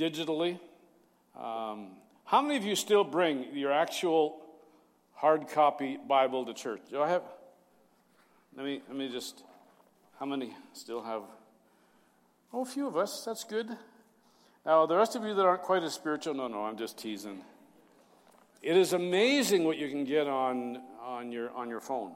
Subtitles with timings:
[0.00, 0.58] digitally.
[1.36, 1.88] Um,
[2.24, 4.40] how many of you still bring your actual
[5.12, 6.80] hard copy Bible to church?
[6.90, 7.22] Do I have?
[8.56, 9.44] Let me let me just.
[10.18, 11.22] How many still have?
[12.52, 13.24] Oh, a few of us.
[13.24, 13.68] That's good.
[14.66, 17.40] Now, the rest of you that aren't quite as spiritual, no, no, I'm just teasing.
[18.60, 22.12] It is amazing what you can get on, on, your, on your phone.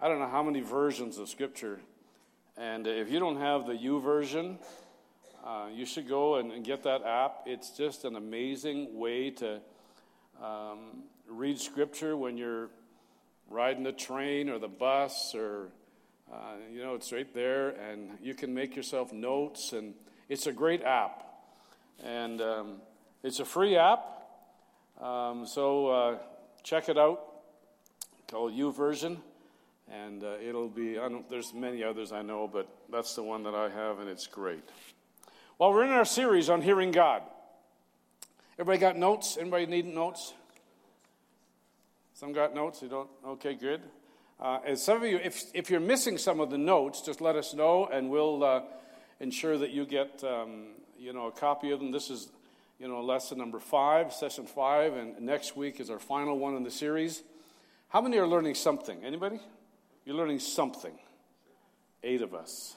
[0.00, 1.80] I don't know how many versions of Scripture.
[2.56, 4.58] And if you don't have the YouVersion,
[5.44, 7.42] uh, you should go and, and, get that app.
[7.46, 9.60] It's just an amazing way to
[10.42, 12.68] um, read Scripture when you're
[13.48, 15.68] riding the train or the bus or,
[16.32, 17.70] uh, you know, it's right there.
[17.70, 19.72] And you can make yourself notes.
[19.72, 19.94] And
[20.28, 21.24] it's a great app.
[22.04, 22.76] And um,
[23.22, 24.04] it's a free app.
[25.00, 26.18] Um, so uh,
[26.62, 27.26] check it out.
[28.30, 29.16] Called YouVersion,
[29.90, 30.96] and uh, it'll be.
[31.28, 34.62] there's many others I know, but that's the one that I have, and it's great.
[35.60, 37.20] Well, we're in our series on hearing God.
[38.58, 39.36] Everybody got notes?
[39.38, 40.32] Anybody need notes?
[42.14, 42.80] Some got notes.
[42.80, 43.10] You don't?
[43.26, 43.82] Okay, good.
[44.40, 47.36] Uh, and some of you, if if you're missing some of the notes, just let
[47.36, 48.62] us know, and we'll uh,
[49.20, 50.68] ensure that you get um,
[50.98, 51.90] you know a copy of them.
[51.90, 52.30] This is
[52.78, 56.62] you know, lesson number five, session five, and next week is our final one in
[56.62, 57.22] the series.
[57.90, 59.04] How many are learning something?
[59.04, 59.38] Anybody?
[60.06, 60.94] You're learning something.
[62.02, 62.76] Eight of us.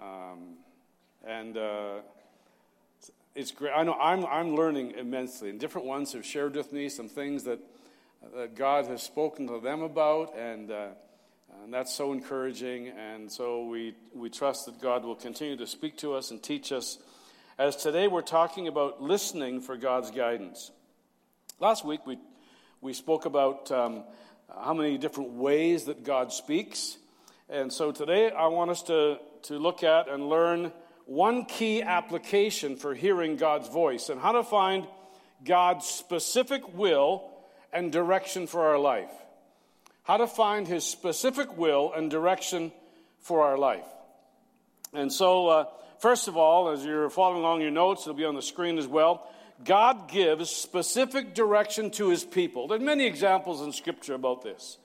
[0.00, 0.58] Um,
[1.26, 1.94] and uh,
[3.34, 3.72] it's great.
[3.72, 7.44] I know I'm, I'm learning immensely, and different ones have shared with me some things
[7.44, 7.58] that,
[8.34, 10.88] that God has spoken to them about, and, uh,
[11.62, 12.88] and that's so encouraging.
[12.88, 16.70] And so we, we trust that God will continue to speak to us and teach
[16.70, 16.98] us
[17.58, 20.70] as today we're talking about listening for God's guidance.
[21.58, 22.18] Last week we,
[22.80, 24.04] we spoke about um,
[24.62, 26.98] how many different ways that God speaks.
[27.48, 30.72] And so today I want us to, to look at and learn
[31.06, 34.86] one key application for hearing God's voice and how to find
[35.44, 37.30] God's specific will
[37.72, 39.10] and direction for our life.
[40.02, 42.72] How to find His specific will and direction
[43.20, 43.86] for our life.
[44.92, 45.64] And so, uh,
[45.98, 48.86] First of all, as you're following along your notes, it'll be on the screen as
[48.86, 49.28] well.
[49.64, 52.68] God gives specific direction to his people.
[52.68, 54.76] There are many examples in Scripture about this.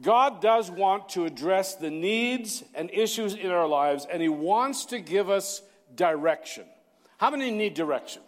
[0.00, 4.86] God does want to address the needs and issues in our lives, and he wants
[4.86, 5.62] to give us
[5.94, 6.64] direction.
[7.18, 8.22] How many need direction?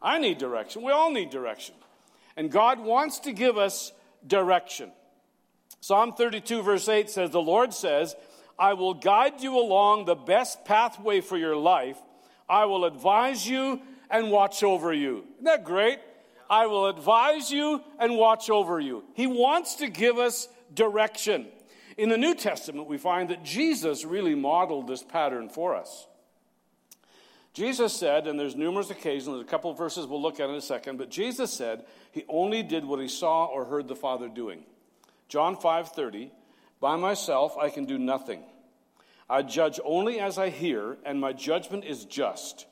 [0.00, 0.82] I need direction.
[0.82, 1.74] We all need direction.
[2.36, 3.92] And God wants to give us
[4.26, 4.90] direction.
[5.80, 8.14] Psalm 32, verse 8 says, The Lord says,
[8.58, 11.98] I will guide you along the best pathway for your life.
[12.48, 13.80] I will advise you
[14.10, 15.24] and watch over you.
[15.34, 15.98] Isn't that great?
[16.50, 19.04] I will advise you and watch over you.
[19.14, 21.46] He wants to give us direction.
[21.96, 26.08] In the New Testament, we find that Jesus really modeled this pattern for us.
[27.52, 30.56] Jesus said, and there's numerous occasions, there's a couple of verses we'll look at in
[30.56, 34.28] a second, but Jesus said he only did what he saw or heard the Father
[34.28, 34.64] doing.
[35.28, 36.30] John 5:30,
[36.80, 38.42] by myself I can do nothing.
[39.28, 42.66] I judge only as I hear, and my judgment is just.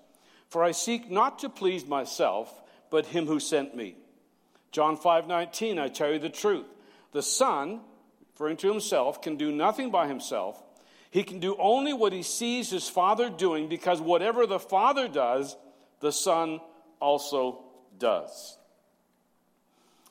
[0.48, 3.96] For I seek not to please myself, but him who sent me.
[4.72, 6.66] John 5:19 I tell you the truth.
[7.12, 7.80] The Son,
[8.32, 10.62] referring to himself, can do nothing by himself.
[11.10, 15.56] He can do only what he sees his Father doing because whatever the Father does,
[16.00, 16.60] the Son
[17.00, 17.64] also
[17.98, 18.58] does.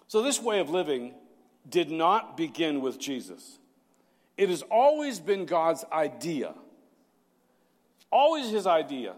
[0.08, 1.14] So this way of living
[1.70, 3.60] did not begin with Jesus.
[4.38, 6.54] It has always been God's idea,
[8.12, 9.16] always His idea,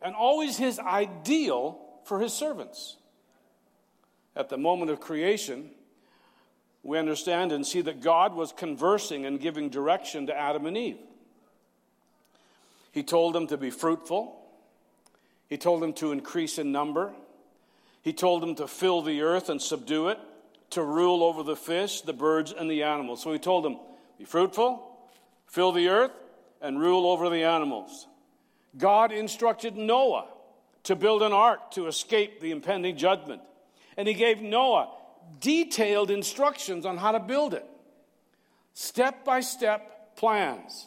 [0.00, 2.96] and always His ideal for His servants.
[4.34, 5.70] At the moment of creation,
[6.82, 10.98] we understand and see that God was conversing and giving direction to Adam and Eve.
[12.90, 14.38] He told them to be fruitful.
[15.48, 17.12] He told them to increase in number.
[18.02, 20.18] He told them to fill the earth and subdue it,
[20.70, 23.22] to rule over the fish, the birds, and the animals.
[23.22, 23.78] So he told them,
[24.18, 24.98] be fruitful,
[25.46, 26.10] fill the earth,
[26.60, 28.06] and rule over the animals.
[28.76, 30.26] God instructed Noah
[30.84, 33.42] to build an ark to escape the impending judgment.
[33.96, 34.90] And he gave Noah
[35.40, 37.66] detailed instructions on how to build it,
[38.74, 40.86] step by step plans.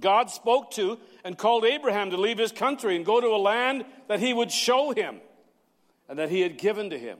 [0.00, 3.84] God spoke to and called Abraham to leave his country and go to a land
[4.08, 5.20] that he would show him
[6.08, 7.18] and that he had given to him.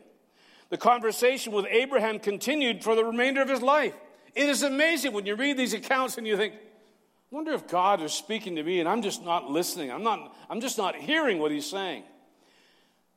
[0.71, 3.95] The conversation with Abraham continued for the remainder of his life.
[4.35, 8.03] It is amazing when you read these accounts and you think, I wonder if God
[8.03, 9.93] is speaking to me and I'm just not listening.
[9.93, 12.05] I'm, not, I'm just not hearing what he's saying.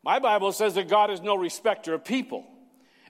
[0.04, 2.46] My Bible says that God is no respecter of people.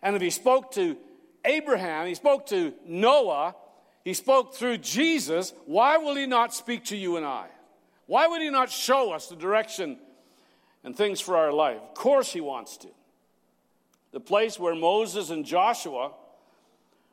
[0.02, 0.98] And if he spoke to
[1.46, 3.56] Abraham, he spoke to Noah,
[4.04, 7.48] he spoke through Jesus, why will he not speak to you and I?
[8.08, 10.00] Why would He not show us the direction
[10.84, 11.78] and things for our life?
[11.78, 12.88] Of course, He wants to.
[14.12, 16.14] The place where Moses and Joshua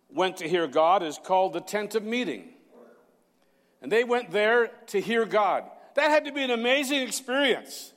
[0.09, 2.49] went to hear God is called the tent of meeting.
[3.83, 5.65] And they went there to hear God.
[5.97, 7.93] That had to be an amazing experience.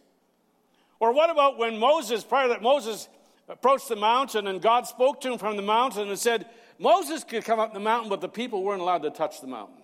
[0.99, 3.07] Or what about when Moses, prior that, Moses
[3.47, 6.47] approached the mountain and God spoke to him from the mountain and said,
[6.79, 9.81] Moses could come up the mountain, but the people weren't allowed to touch the mountain.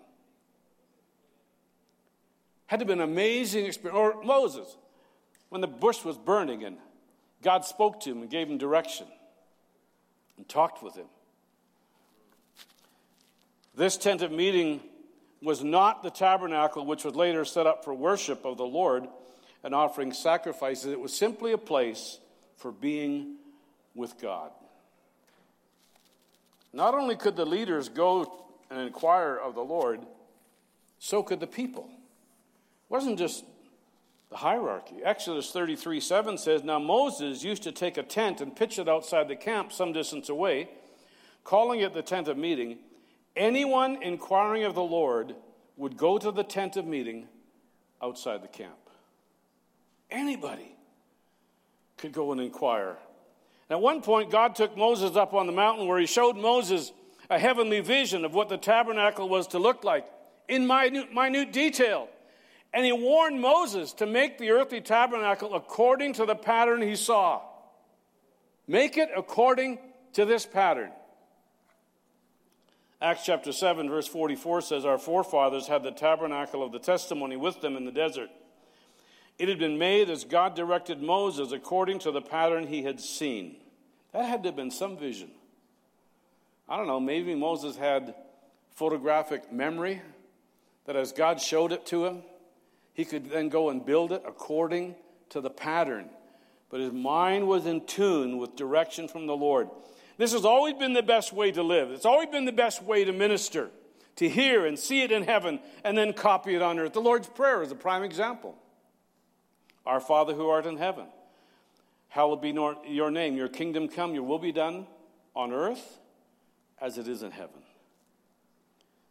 [2.67, 3.97] Had to be an amazing experience.
[3.97, 4.77] Or Moses,
[5.49, 6.77] when the bush was burning and
[7.41, 9.07] God spoke to him and gave him direction
[10.37, 11.05] and talked with him.
[13.75, 14.81] This tent of meeting
[15.41, 19.07] was not the tabernacle which was later set up for worship of the Lord
[19.63, 20.91] and offering sacrifices.
[20.91, 22.19] It was simply a place
[22.57, 23.37] for being
[23.95, 24.51] with God.
[26.73, 30.01] Not only could the leaders go and inquire of the Lord,
[30.99, 31.83] so could the people.
[31.83, 33.45] It wasn't just
[34.29, 34.95] the hierarchy.
[35.03, 39.27] Exodus 33 7 says, Now Moses used to take a tent and pitch it outside
[39.27, 40.69] the camp some distance away,
[41.43, 42.79] calling it the tent of meeting.
[43.35, 45.35] Anyone inquiring of the Lord
[45.77, 47.27] would go to the tent of meeting
[48.01, 48.82] outside the camp.
[50.13, 50.71] Anybody
[51.97, 52.97] could go and inquire.
[53.69, 56.93] At one point, God took Moses up on the mountain where he showed Moses
[57.29, 60.05] a heavenly vision of what the tabernacle was to look like
[60.47, 62.07] in minute, minute detail.
[62.73, 67.41] And he warned Moses to make the earthly tabernacle according to the pattern he saw.
[68.67, 69.79] Make it according
[70.13, 70.91] to this pattern.
[73.01, 77.61] Acts chapter 7, verse 44 says, Our forefathers had the tabernacle of the testimony with
[77.61, 78.29] them in the desert.
[79.39, 83.57] It had been made as God directed Moses according to the pattern he had seen.
[84.11, 85.31] That had to have been some vision.
[86.69, 88.15] I don't know, maybe Moses had
[88.75, 90.01] photographic memory
[90.85, 92.23] that as God showed it to him,
[92.93, 94.95] he could then go and build it according
[95.29, 96.09] to the pattern.
[96.69, 99.69] But his mind was in tune with direction from the Lord.
[100.17, 101.91] This has always been the best way to live.
[101.91, 103.69] It's always been the best way to minister,
[104.17, 106.93] to hear and see it in heaven and then copy it on earth.
[106.93, 108.55] The Lord's Prayer is a prime example.
[109.85, 111.07] Our Father who art in heaven,
[112.09, 112.51] hallowed be
[112.87, 114.87] your name, your kingdom come, your will be done
[115.35, 115.99] on earth
[116.79, 117.61] as it is in heaven.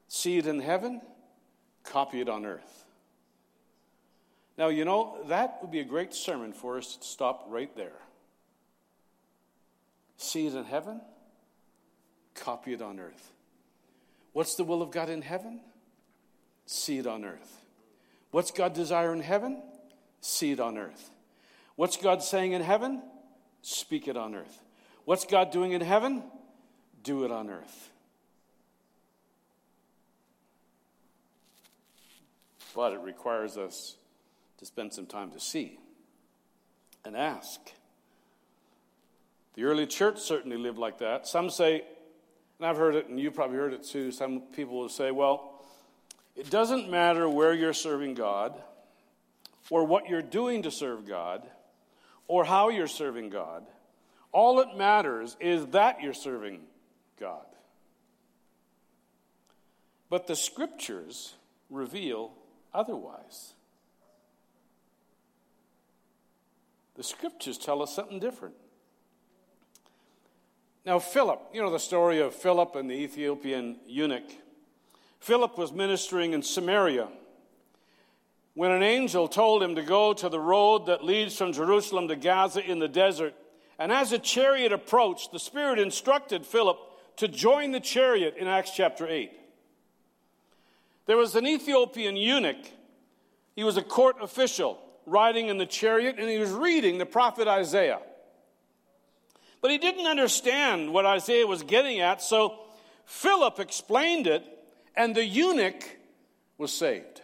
[0.08, 1.00] See it in heaven,
[1.84, 2.84] copy it on earth.
[4.58, 7.98] Now, you know, that would be a great sermon for us to stop right there.
[10.19, 11.00] See it in heaven,
[12.34, 13.32] copy it on earth.
[14.32, 15.60] What's the will of God in heaven?
[16.66, 17.64] See it on earth.
[18.30, 19.62] What's God desire in heaven?
[20.22, 21.10] See it on earth.
[21.76, 23.02] What's God saying in heaven?
[23.60, 24.62] Speak it on earth.
[25.04, 26.22] What's God doing in heaven?
[27.02, 27.90] Do it on earth.
[32.74, 33.96] But it requires us
[34.58, 35.78] to spend some time to see
[37.04, 37.60] and ask.
[39.54, 41.26] The early church certainly lived like that.
[41.26, 41.82] Some say,
[42.58, 45.64] and I've heard it, and you probably heard it too, some people will say, well,
[46.36, 48.54] it doesn't matter where you're serving God,
[49.72, 51.48] or what you're doing to serve God,
[52.28, 53.64] or how you're serving God.
[54.30, 56.60] All that matters is that you're serving
[57.19, 57.46] God.
[60.10, 61.36] But the scriptures
[61.70, 62.32] reveal
[62.74, 63.54] otherwise.
[66.96, 68.56] The scriptures tell us something different.
[70.84, 74.31] Now, Philip, you know the story of Philip and the Ethiopian eunuch.
[75.19, 77.08] Philip was ministering in Samaria
[78.54, 82.16] when an angel told him to go to the road that leads from Jerusalem to
[82.16, 83.34] Gaza in the desert.
[83.78, 86.78] And as a chariot approached, the Spirit instructed Philip
[87.16, 89.32] to join the chariot in Acts chapter 8.
[91.06, 92.64] There was an Ethiopian eunuch.
[93.56, 97.48] He was a court official riding in the chariot and he was reading the prophet
[97.48, 98.00] Isaiah.
[99.60, 102.58] But he didn't understand what Isaiah was getting at, so
[103.04, 104.44] Philip explained it,
[104.96, 105.84] and the eunuch
[106.58, 107.22] was saved,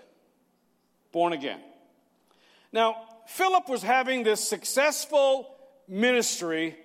[1.19, 1.59] born again.
[2.71, 2.95] Now,
[3.27, 5.53] Philip was having this successful
[5.89, 6.77] ministry.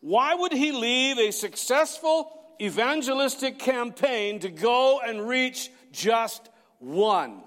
[0.00, 7.44] Why would he leave a successful evangelistic campaign to go and reach just one?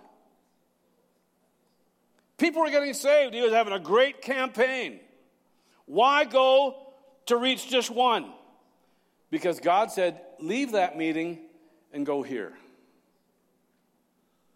[2.37, 3.33] People were getting saved.
[3.33, 5.01] He was having a great campaign.
[5.87, 6.77] Why go
[7.25, 8.31] to reach just one?
[9.29, 11.39] Because God said, leave that meeting
[11.91, 12.53] and go here.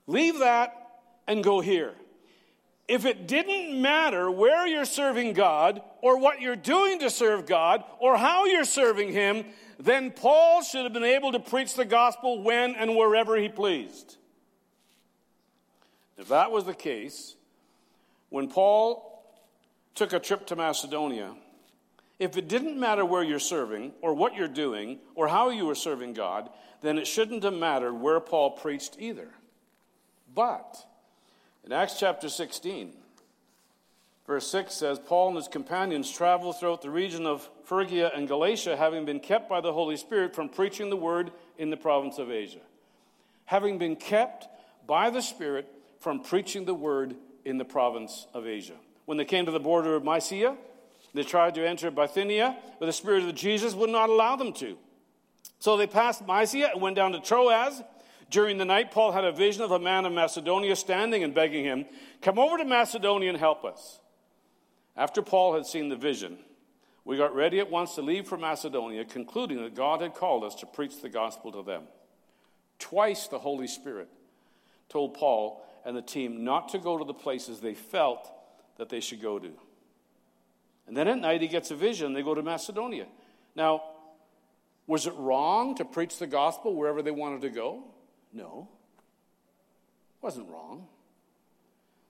[0.08, 0.74] Leave that
[1.28, 1.94] and go here.
[2.88, 7.84] If it didn't matter where you're serving God, or what you're doing to serve God,
[8.00, 9.46] or how you're serving Him,
[9.78, 14.18] then Paul should have been able to preach the gospel when and wherever he pleased.
[16.18, 17.36] If that was the case,
[18.30, 19.24] when Paul
[19.94, 21.36] took a trip to Macedonia,
[22.20, 25.76] if it didn't matter where you're serving or what you're doing or how you were
[25.76, 26.50] serving God,
[26.82, 29.30] then it shouldn't have mattered where Paul preached either.
[30.38, 30.86] But
[31.66, 32.94] in Acts chapter 16,
[34.28, 38.78] verse 6 says Paul and his companions traveled throughout the region of Phrygia and Galatia,
[38.78, 42.30] having been kept by the Holy Spirit from preaching the word in the province of
[42.30, 42.60] Asia.
[43.46, 44.48] Having been kept
[44.86, 45.68] by the Spirit
[46.00, 48.76] from preaching the word in the province of Asia.
[49.06, 50.56] When they came to the border of Mysia,
[51.16, 54.78] they tried to enter Bithynia, but the Spirit of Jesus would not allow them to.
[55.58, 57.82] So they passed Mysia and went down to Troas.
[58.30, 61.64] During the night, Paul had a vision of a man of Macedonia standing and begging
[61.64, 61.86] him,
[62.22, 64.00] Come over to Macedonia and help us.
[64.96, 66.38] After Paul had seen the vision,
[67.06, 70.56] we got ready at once to leave for Macedonia, concluding that God had called us
[70.56, 71.84] to preach the gospel to them.
[72.80, 74.10] Twice the Holy Spirit
[74.90, 78.30] told Paul and the team not to go to the places they felt
[78.78, 79.52] that they should go to.
[80.86, 83.08] And then at night he gets a vision, they go to Macedonia.
[83.56, 83.84] Now,
[84.86, 87.84] was it wrong to preach the gospel wherever they wanted to go?
[88.38, 88.70] No.
[90.22, 90.88] Wasn't wrong.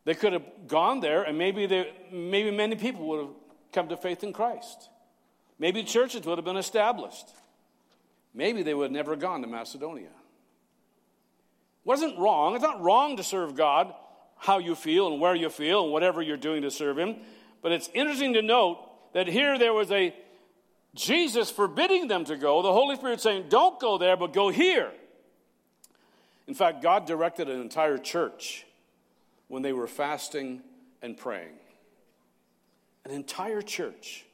[0.04, 3.36] They could have gone there and maybe, they, maybe many people would have
[3.72, 4.90] come to faith in Christ.
[5.58, 7.28] Maybe churches would have been established.
[8.34, 10.10] Maybe they would have never gone to Macedonia.
[11.84, 12.56] Wasn't wrong.
[12.56, 13.94] It's not wrong to serve God
[14.38, 17.16] how you feel and where you feel and whatever you're doing to serve Him.
[17.62, 18.80] But it's interesting to note
[19.14, 20.14] that here there was a
[20.94, 24.92] Jesus forbidding them to go, the Holy Spirit saying, Don't go there, but go here.
[26.48, 28.66] In fact, God directed an entire church
[29.48, 30.62] when they were fasting
[31.01, 31.54] and praying.
[33.06, 34.25] An entire church.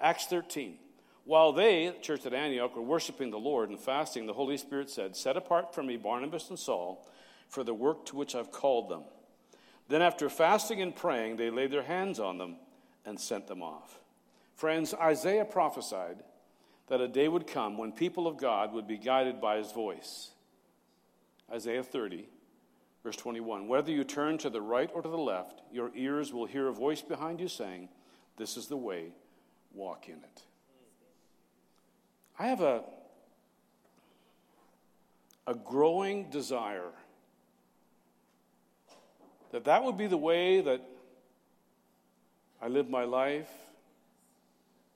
[0.00, 0.78] Acts 13.
[1.24, 4.90] While they, the church at Antioch, were worshiping the Lord and fasting, the Holy Spirit
[4.90, 7.06] said, Set apart for me Barnabas and Saul
[7.48, 9.02] for the work to which I've called them.
[9.88, 12.56] Then, after fasting and praying, they laid their hands on them
[13.04, 13.98] and sent them off.
[14.56, 16.22] Friends, Isaiah prophesied
[16.88, 20.30] that a day would come when people of God would be guided by his voice.
[21.52, 22.28] Isaiah 30,
[23.02, 23.68] verse 21.
[23.68, 26.72] Whether you turn to the right or to the left, your ears will hear a
[26.72, 27.88] voice behind you saying,
[28.36, 29.12] This is the way,
[29.74, 30.42] walk in it.
[32.38, 32.82] I have a,
[35.46, 36.90] a growing desire
[39.50, 40.80] that that would be the way that
[42.62, 43.50] I live my life,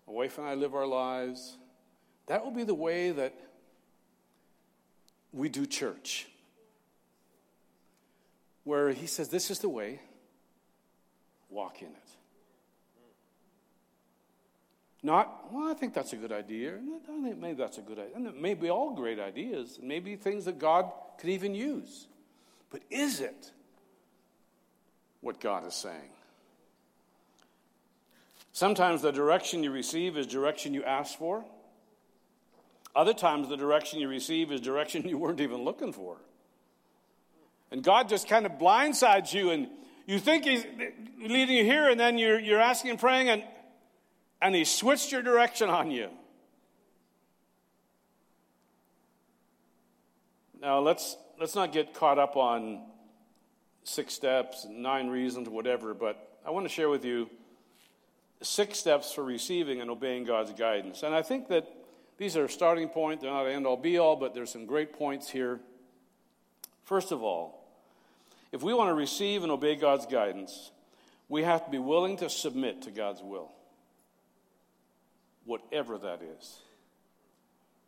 [0.06, 1.58] my wife and I live our lives.
[2.26, 3.34] That will be the way that
[5.32, 6.26] we do church.
[8.66, 10.00] Where he says, This is the way,
[11.48, 12.10] walk in it.
[15.04, 16.80] Not, well, I think that's a good idea.
[17.08, 18.16] Maybe that's a good idea.
[18.16, 22.08] And all great ideas, maybe things that God could even use.
[22.70, 23.52] But is it
[25.20, 26.10] what God is saying?
[28.52, 31.44] Sometimes the direction you receive is direction you asked for.
[32.96, 36.16] Other times the direction you receive is direction you weren't even looking for.
[37.70, 39.68] And God just kind of blindsides you, and
[40.06, 40.64] you think He's
[41.20, 43.44] leading you here, and then you're, you're asking and praying, and,
[44.40, 46.08] and He switched your direction on you.
[50.60, 52.82] Now, let's, let's not get caught up on
[53.84, 57.28] six steps, nine reasons, whatever, but I want to share with you
[58.42, 61.02] six steps for receiving and obeying God's guidance.
[61.02, 61.68] And I think that
[62.18, 63.20] these are a starting point.
[63.20, 65.60] They're not end all be all, but there's some great points here.
[66.86, 67.64] First of all,
[68.52, 70.70] if we want to receive and obey God's guidance,
[71.28, 73.50] we have to be willing to submit to God's will,
[75.44, 76.60] whatever that is.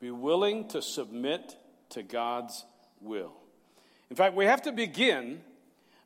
[0.00, 1.56] Be willing to submit
[1.90, 2.64] to God's
[3.00, 3.32] will.
[4.10, 5.42] In fact, we have to begin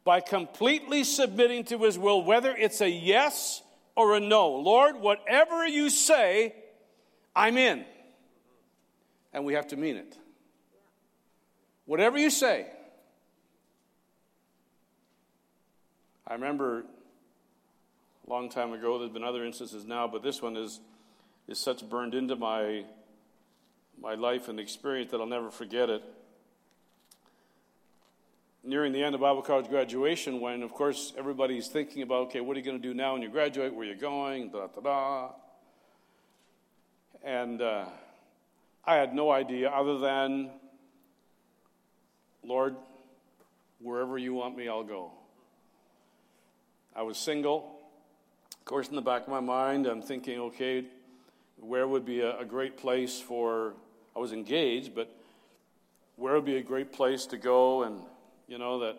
[0.05, 3.63] by completely submitting to His will, whether it's a yes
[3.97, 4.51] or a no.
[4.51, 6.55] Lord, whatever you say,
[7.35, 7.87] I'm in.
[9.33, 10.19] And we have to mean it.
[11.87, 12.67] Whatever you say.
[16.33, 16.87] I remember
[18.27, 20.81] a long time ago, there's been other instances now, but this one is,
[21.47, 22.87] is such burned into my,
[24.01, 26.03] my life and experience that I'll never forget it
[28.65, 32.57] nearing the end of Bible college graduation when, of course, everybody's thinking about, okay, what
[32.57, 33.75] are you going to do now when you graduate?
[33.75, 34.49] Where are you going?
[34.49, 35.31] Da da da.
[37.23, 37.85] And uh,
[38.87, 40.49] I had no idea other than,
[42.43, 42.75] Lord,
[43.83, 45.13] wherever you want me, I'll go.
[46.95, 47.79] I was single.
[48.53, 50.85] Of course, in the back of my mind, I'm thinking, okay,
[51.59, 53.75] where would be a, a great place for,
[54.15, 55.15] I was engaged, but
[56.17, 58.01] where would be a great place to go and
[58.53, 58.97] you know, that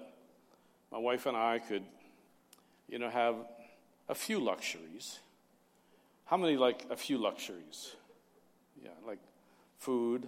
[0.92, 1.84] my wife and I could,
[2.90, 3.36] you know, have
[4.10, 5.20] a few luxuries.
[6.26, 7.96] How many like a few luxuries?
[8.84, 9.20] Yeah, like
[9.78, 10.28] food,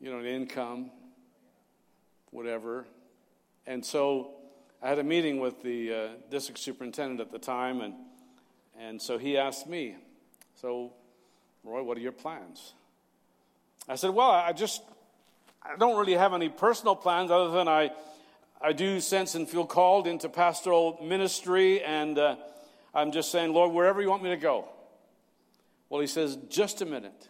[0.00, 0.90] you know, an income,
[2.30, 2.86] whatever.
[3.66, 4.30] And so
[4.82, 7.94] I had a meeting with the uh, district superintendent at the time, and,
[8.78, 9.96] and so he asked me,
[10.58, 10.92] So,
[11.64, 12.72] Roy, what are your plans?
[13.86, 14.82] I said, Well, I just,
[15.62, 17.90] I don't really have any personal plans other than I,
[18.58, 22.36] I do sense and feel called into pastoral ministry, and uh,
[22.94, 24.66] I'm just saying, Lord, wherever you want me to go.
[25.90, 27.28] Well, he says, Just a minute.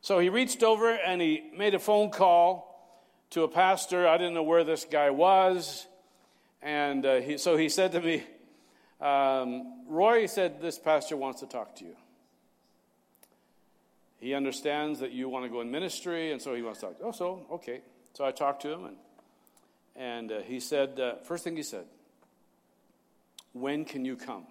[0.00, 2.98] So he reached over and he made a phone call
[3.30, 4.08] to a pastor.
[4.08, 5.86] I didn't know where this guy was.
[6.62, 8.22] And uh, he, so he said to me,
[9.00, 11.96] um, Roy said, This pastor wants to talk to you.
[14.20, 16.96] He understands that you want to go in ministry, and so he wants to talk.
[17.02, 17.80] Oh, so, okay.
[18.14, 18.96] So I talked to him, and,
[19.96, 21.86] and uh, he said, uh, First thing he said,
[23.52, 24.46] When can you come?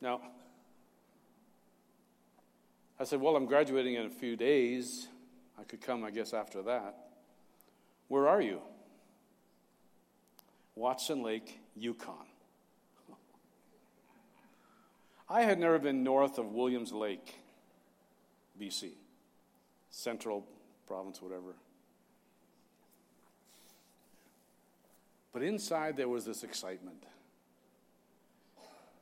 [0.00, 0.22] Now,
[2.98, 5.08] I said, Well, I'm graduating in a few days.
[5.58, 6.96] I could come, I guess, after that.
[8.08, 8.60] Where are you?
[10.76, 12.26] Watson Lake, Yukon.
[15.28, 17.34] I had never been north of Williams Lake,
[18.60, 18.90] BC,
[19.90, 20.46] central
[20.86, 21.54] province, whatever.
[25.32, 27.04] But inside there was this excitement.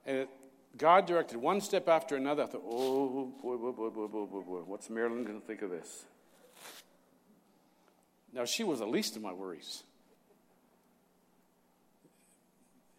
[0.06, 0.28] And it,
[0.76, 2.44] God directed one step after another.
[2.44, 4.60] I thought, oh, boy, boy, boy, boy, boy, boy, boy.
[4.66, 6.06] What's Marilyn going to think of this?
[8.32, 9.84] Now, she was the least of my worries.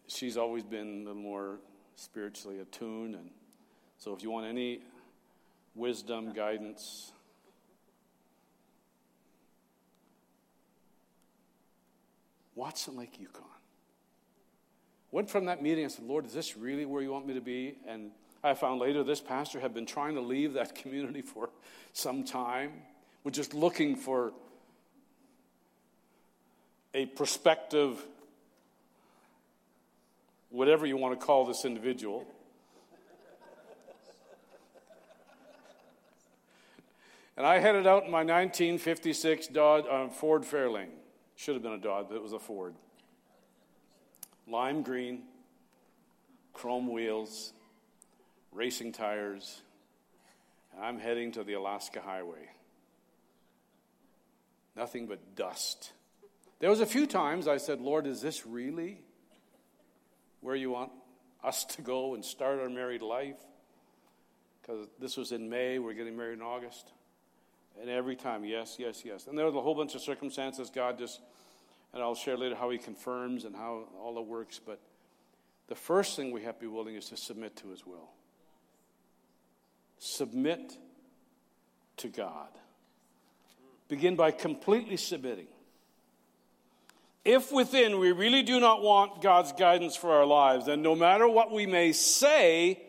[0.08, 1.58] She's always been a little more
[1.96, 3.14] spiritually attuned.
[3.14, 3.30] And
[3.98, 4.80] so, if you want any
[5.74, 7.12] wisdom, guidance,
[12.56, 13.42] Watson Lake, Yukon.
[15.12, 17.40] Went from that meeting and said, Lord, is this really where you want me to
[17.40, 17.76] be?
[17.86, 18.10] And
[18.42, 21.50] I found later this pastor had been trying to leave that community for
[21.92, 22.72] some time,
[23.22, 24.32] was just looking for
[26.94, 28.02] a prospective,
[30.50, 32.26] whatever you want to call this individual.
[37.36, 40.90] and I headed out in my 1956 Dodge, uh, Ford Fairlane.
[41.36, 42.74] Should have been a Dodge, but it was a Ford.
[44.48, 45.22] Lime green,
[46.52, 47.52] chrome wheels,
[48.52, 49.60] racing tires,
[50.74, 52.48] and I'm heading to the Alaska Highway.
[54.76, 55.92] Nothing but dust.
[56.58, 59.00] There was a few times I said, Lord, is this really
[60.46, 60.92] where you want
[61.42, 63.34] us to go and start our married life?
[64.62, 66.92] Because this was in May, we're getting married in August.
[67.80, 69.26] And every time, yes, yes, yes.
[69.26, 71.20] And there was a whole bunch of circumstances God just,
[71.92, 74.60] and I'll share later how He confirms and how all it works.
[74.64, 74.80] But
[75.66, 78.08] the first thing we have to be willing is to submit to His will.
[79.98, 80.78] Submit
[81.96, 82.50] to God.
[83.88, 85.48] Begin by completely submitting.
[87.26, 91.26] If within we really do not want God's guidance for our lives, then no matter
[91.26, 92.80] what we may say,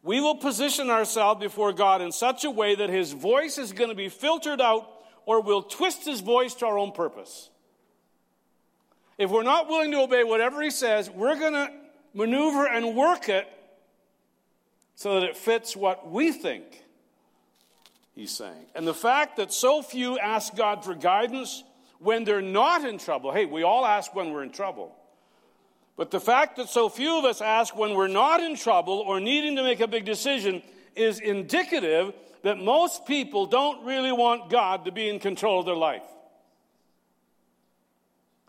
[0.00, 3.90] we will position ourselves before God in such a way that His voice is going
[3.90, 4.88] to be filtered out
[5.26, 7.50] or we'll twist His voice to our own purpose.
[9.18, 11.72] If we're not willing to obey whatever He says, we're going to
[12.14, 13.48] maneuver and work it
[14.94, 16.84] so that it fits what we think
[18.14, 18.66] He's saying.
[18.76, 21.64] And the fact that so few ask God for guidance
[22.04, 23.32] when they're not in trouble.
[23.32, 24.94] Hey, we all ask when we're in trouble.
[25.96, 29.20] But the fact that so few of us ask when we're not in trouble or
[29.20, 30.62] needing to make a big decision
[30.94, 32.12] is indicative
[32.42, 36.02] that most people don't really want God to be in control of their life.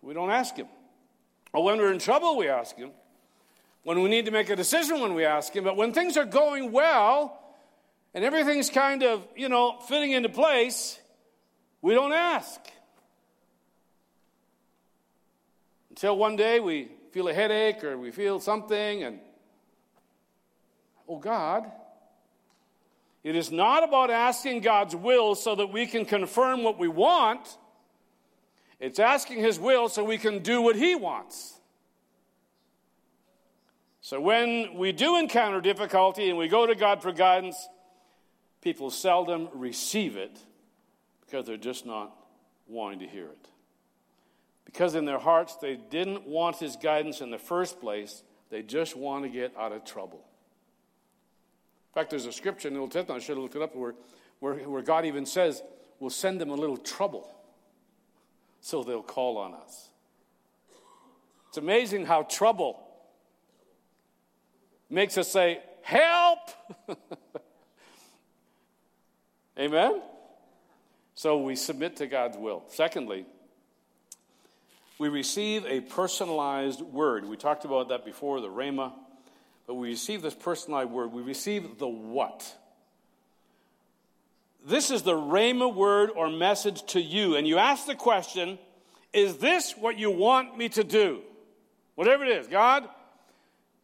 [0.02, 0.68] We don't ask Him.
[1.54, 2.92] Or when we're in trouble, we ask Him.
[3.84, 5.64] When we need to make a decision, when we ask Him.
[5.64, 7.40] But when things are going well
[8.14, 11.00] and everything's kind of, you know, fitting into place,
[11.82, 12.60] we don't ask.
[15.96, 19.18] Until one day we feel a headache or we feel something, and
[21.08, 21.72] oh, God.
[23.24, 27.58] It is not about asking God's will so that we can confirm what we want.
[28.82, 31.54] It's asking His will so we can do what He wants.
[34.02, 37.70] So when we do encounter difficulty and we go to God for guidance,
[38.62, 40.38] people seldom receive it
[41.22, 42.14] because they're just not
[42.68, 43.48] wanting to hear it.
[44.66, 48.96] Because in their hearts they didn't want his guidance in the first place, they just
[48.96, 50.26] want to get out of trouble.
[51.90, 53.76] In fact, there's a scripture in the Old Testament, I should have looked it up,
[53.76, 53.96] where,
[54.40, 55.62] where, where God even says,
[55.98, 57.34] We'll send them a little trouble
[58.60, 59.90] so they'll call on us.
[61.48, 62.86] It's amazing how trouble
[64.90, 66.40] makes us say, Help!
[69.58, 70.02] Amen?
[71.14, 72.64] So we submit to God's will.
[72.68, 73.26] Secondly,
[74.98, 77.26] we receive a personalized word.
[77.26, 78.94] We talked about that before, the rhema.
[79.68, 81.12] But we receive this personalized word.
[81.12, 82.56] We receive the what.
[84.66, 87.36] This is the rhema word or message to you.
[87.36, 88.58] And you ask the question,
[89.14, 91.22] is this what you want me to do?
[91.96, 92.88] Whatever it is, God,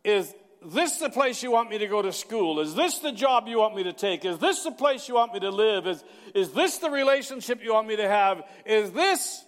[0.03, 2.59] is this the place you want me to go to school?
[2.59, 4.25] Is this the job you want me to take?
[4.25, 5.87] Is this the place you want me to live?
[5.87, 6.03] Is,
[6.35, 8.43] is this the relationship you want me to have?
[8.65, 9.43] Is this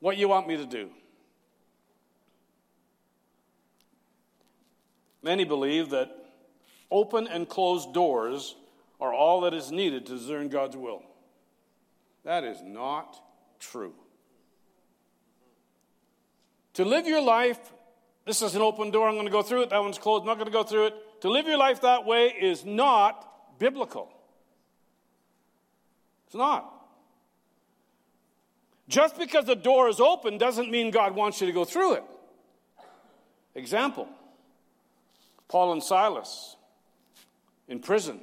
[0.00, 0.90] what you want me to do?
[5.22, 6.10] Many believe that
[6.90, 8.54] open and closed doors
[9.00, 11.02] are all that is needed to discern God's will.
[12.24, 13.20] That is not
[13.58, 13.94] true.
[16.74, 17.58] To live your life,
[18.26, 20.26] this is an open door, I'm going to go through it, that one's closed, I'm
[20.26, 20.94] not going to go through it.
[21.22, 24.12] To live your life that way is not biblical.
[26.26, 26.73] It's not.
[28.88, 32.04] Just because the door is open doesn't mean God wants you to go through it.
[33.54, 34.08] Example
[35.48, 36.56] Paul and Silas
[37.68, 38.20] in prison,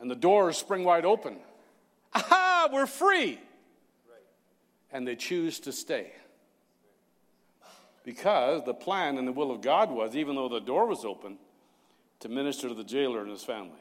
[0.00, 1.36] and the door is spring wide open.
[2.14, 3.38] Aha, we're free.
[4.92, 6.12] And they choose to stay.
[8.04, 11.38] Because the plan and the will of God was, even though the door was open,
[12.20, 13.80] to minister to the jailer and his family.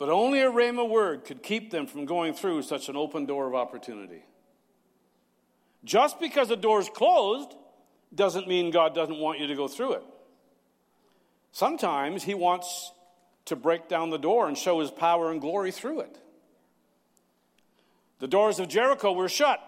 [0.00, 3.46] But only a Rhema word could keep them from going through such an open door
[3.46, 4.24] of opportunity.
[5.84, 7.54] Just because the door is closed
[8.14, 10.02] doesn't mean God doesn't want you to go through it.
[11.52, 12.92] Sometimes He wants
[13.44, 16.18] to break down the door and show His power and glory through it.
[18.20, 19.60] The doors of Jericho were shut,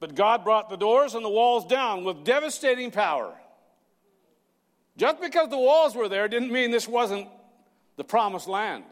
[0.00, 3.32] but God brought the doors and the walls down with devastating power.
[4.96, 7.28] Just because the walls were there didn't mean this wasn't
[7.94, 8.82] the promised land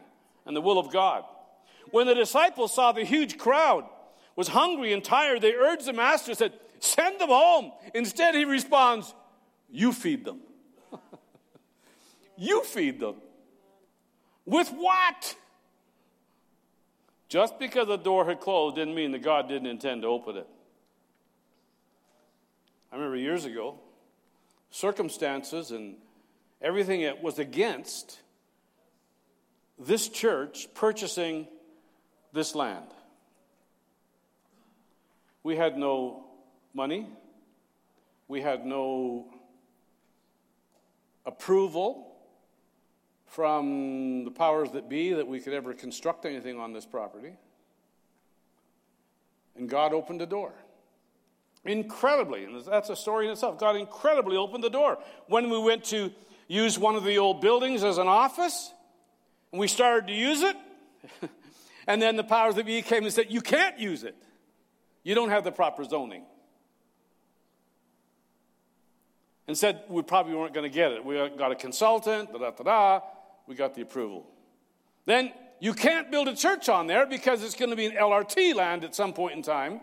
[0.47, 1.23] and the will of God.
[1.91, 3.85] When the disciples saw the huge crowd
[4.35, 7.71] was hungry and tired, they urged the master, said, Send them home.
[7.93, 9.13] Instead, he responds,
[9.69, 10.39] You feed them.
[12.37, 13.15] you feed them.
[14.45, 15.35] With what?
[17.29, 20.47] Just because the door had closed didn't mean that God didn't intend to open it.
[22.91, 23.79] I remember years ago,
[24.69, 25.95] circumstances and
[26.61, 28.19] everything it was against
[29.79, 31.47] this church purchasing
[32.33, 32.85] this land.
[35.43, 36.25] We had no
[36.73, 37.07] money,
[38.27, 39.27] we had no
[41.25, 42.15] approval
[43.27, 47.33] from the powers that be that we could ever construct anything on this property.
[49.55, 50.53] And God opened the door.
[51.65, 53.59] Incredibly, and that's a story in itself.
[53.59, 54.99] God incredibly opened the door.
[55.27, 56.11] When we went to
[56.47, 58.71] use one of the old buildings as an office,
[59.57, 60.55] we started to use it.
[61.87, 64.15] and then the powers that be came and said, You can't use it.
[65.03, 66.23] You don't have the proper zoning.
[69.47, 71.05] And said we probably weren't going to get it.
[71.05, 73.05] We got a consultant, da da da da.
[73.47, 74.25] We got the approval.
[75.05, 78.55] Then you can't build a church on there because it's going to be an LRT
[78.55, 79.79] land at some point in time.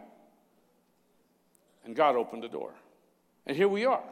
[1.85, 2.73] And God opened the door.
[3.47, 4.03] And here we are.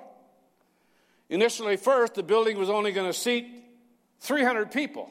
[1.28, 3.46] Initially, first, the building was only going to seat
[4.20, 5.10] 300 people.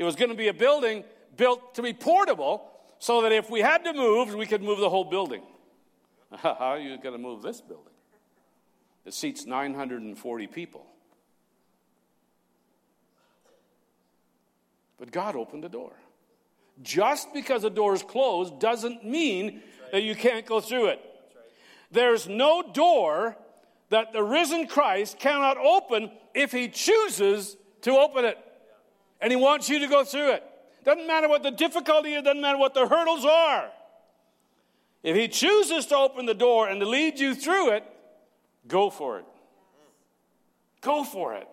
[0.00, 1.04] It was going to be a building
[1.36, 2.66] built to be portable
[3.00, 5.42] so that if we had to move, we could move the whole building.
[6.36, 7.92] How are you going to move this building?
[9.04, 10.86] It seats 940 people.
[14.98, 15.92] But God opened the door.
[16.80, 19.60] Just because a door is closed doesn't mean
[19.92, 21.00] that you can't go through it.
[21.90, 23.36] There's no door
[23.90, 28.38] that the risen Christ cannot open if he chooses to open it
[29.20, 30.44] and He wants you to go through it.
[30.84, 33.70] Doesn't matter what the difficulty is, doesn't matter what the hurdles are.
[35.02, 37.84] If He chooses to open the door and to lead you through it,
[38.66, 39.24] go for it.
[40.80, 41.48] Go for it.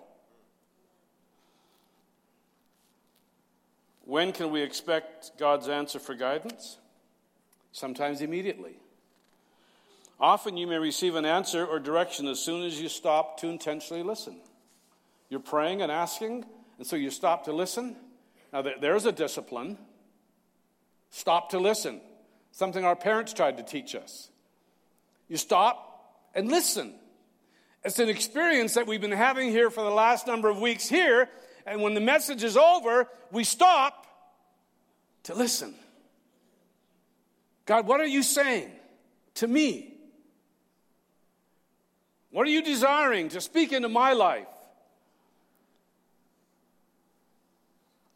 [4.05, 6.77] When can we expect God's answer for guidance?
[7.73, 8.77] Sometimes immediately.
[10.19, 14.03] Often you may receive an answer or direction as soon as you stop to intentionally
[14.03, 14.37] listen.
[15.29, 16.45] You're praying and asking,
[16.77, 17.95] and so you stop to listen.
[18.53, 19.77] Now, there's a discipline.
[21.09, 22.01] Stop to listen.
[22.51, 24.29] Something our parents tried to teach us.
[25.27, 26.93] You stop and listen.
[27.83, 31.29] It's an experience that we've been having here for the last number of weeks here.
[31.65, 34.05] And when the message is over, we stop
[35.23, 35.75] to listen.
[37.65, 38.71] God, what are you saying
[39.35, 39.93] to me?
[42.31, 44.47] What are you desiring to speak into my life?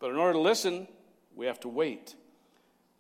[0.02, 0.88] But in order to listen,
[1.36, 2.16] we have to wait.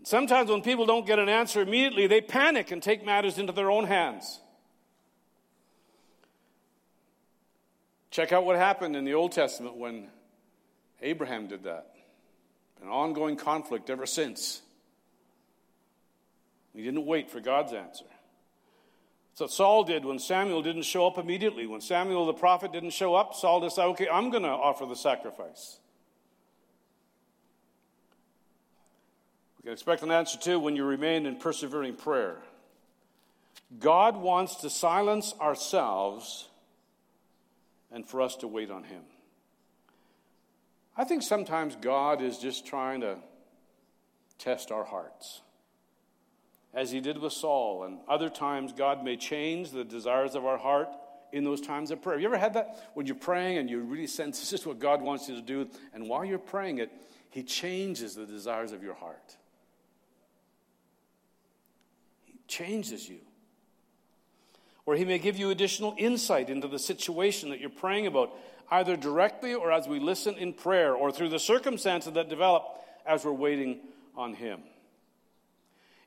[0.03, 3.69] Sometimes when people don't get an answer immediately, they panic and take matters into their
[3.69, 4.39] own hands.
[8.11, 10.09] Check out what happened in the Old Testament when
[11.01, 11.95] Abraham did that.
[12.81, 14.61] An ongoing conflict ever since.
[16.75, 18.05] He didn't wait for God's answer.
[19.31, 21.65] That's what Saul did when Samuel didn't show up immediately.
[21.65, 24.95] When Samuel the prophet didn't show up, Saul decided, okay, I'm going to offer the
[24.95, 25.79] sacrifice.
[29.63, 32.37] Can expect an answer too when you remain in persevering prayer.
[33.79, 36.49] God wants to silence ourselves
[37.91, 39.03] and for us to wait on Him.
[40.97, 43.17] I think sometimes God is just trying to
[44.39, 45.41] test our hearts,
[46.73, 47.83] as He did with Saul.
[47.83, 50.89] And other times, God may change the desires of our heart
[51.31, 52.15] in those times of prayer.
[52.15, 54.79] Have you ever had that when you're praying and you really sense this is what
[54.79, 55.69] God wants you to do?
[55.93, 56.91] And while you're praying it,
[57.29, 59.37] He changes the desires of your heart
[62.51, 63.19] changes you.
[64.85, 68.31] Or he may give you additional insight into the situation that you're praying about,
[68.69, 72.63] either directly or as we listen in prayer, or through the circumstances that develop
[73.05, 73.79] as we're waiting
[74.15, 74.61] on him.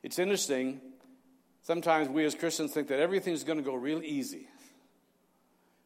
[0.03, 0.81] It's interesting.
[1.63, 4.47] Sometimes we as Christians think that everything's going to go real easy.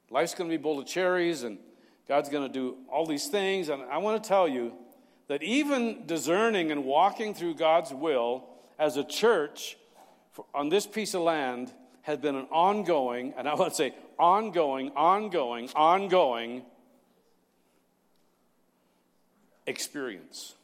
[0.10, 1.58] Life's going to be bowl of cherries, and
[2.08, 3.70] God's going to do all these things.
[3.70, 4.74] And I want to tell you
[5.28, 9.78] that even discerning and walking through God's will as a church
[10.54, 11.72] on this piece of land
[12.04, 16.64] has been an ongoing, and I to say ongoing, ongoing, ongoing
[19.66, 20.56] experience.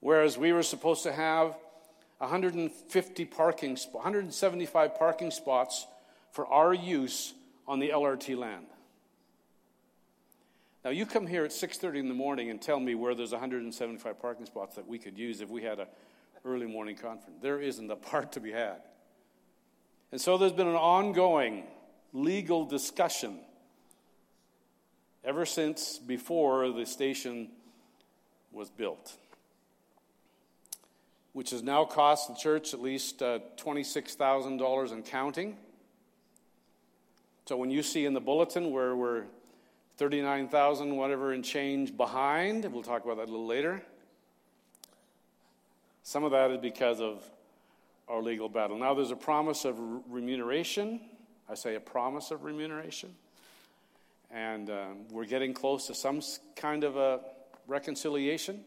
[0.00, 1.56] Whereas we were supposed to have
[2.18, 5.86] 150 parking, 175 parking spots
[6.32, 7.34] for our use
[7.66, 8.66] on the LRT land.
[10.84, 14.20] Now you come here at 6:30 in the morning and tell me where there's 175
[14.20, 15.88] parking spots that we could use if we had a
[16.46, 17.38] early morning conference.
[17.42, 18.80] There isn't a part to be had.
[20.12, 21.64] And so there's been an ongoing
[22.12, 23.40] legal discussion
[25.24, 27.48] ever since before the station
[28.52, 29.16] was built,
[31.32, 35.56] which has now cost the church at least uh, $26,000 and counting.
[37.46, 39.24] So when you see in the bulletin where we're
[39.96, 42.66] 39,000 whatever and change behind.
[42.66, 43.82] We'll talk about that a little later.
[46.06, 47.28] Some of that is because of
[48.06, 48.78] our legal battle.
[48.78, 49.76] Now there's a promise of
[50.08, 51.00] remuneration.
[51.50, 53.12] I say a promise of remuneration.
[54.30, 56.20] And um, we're getting close to some
[56.54, 57.22] kind of a
[57.66, 58.60] reconciliation.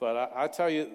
[0.00, 0.88] But I, I tell you,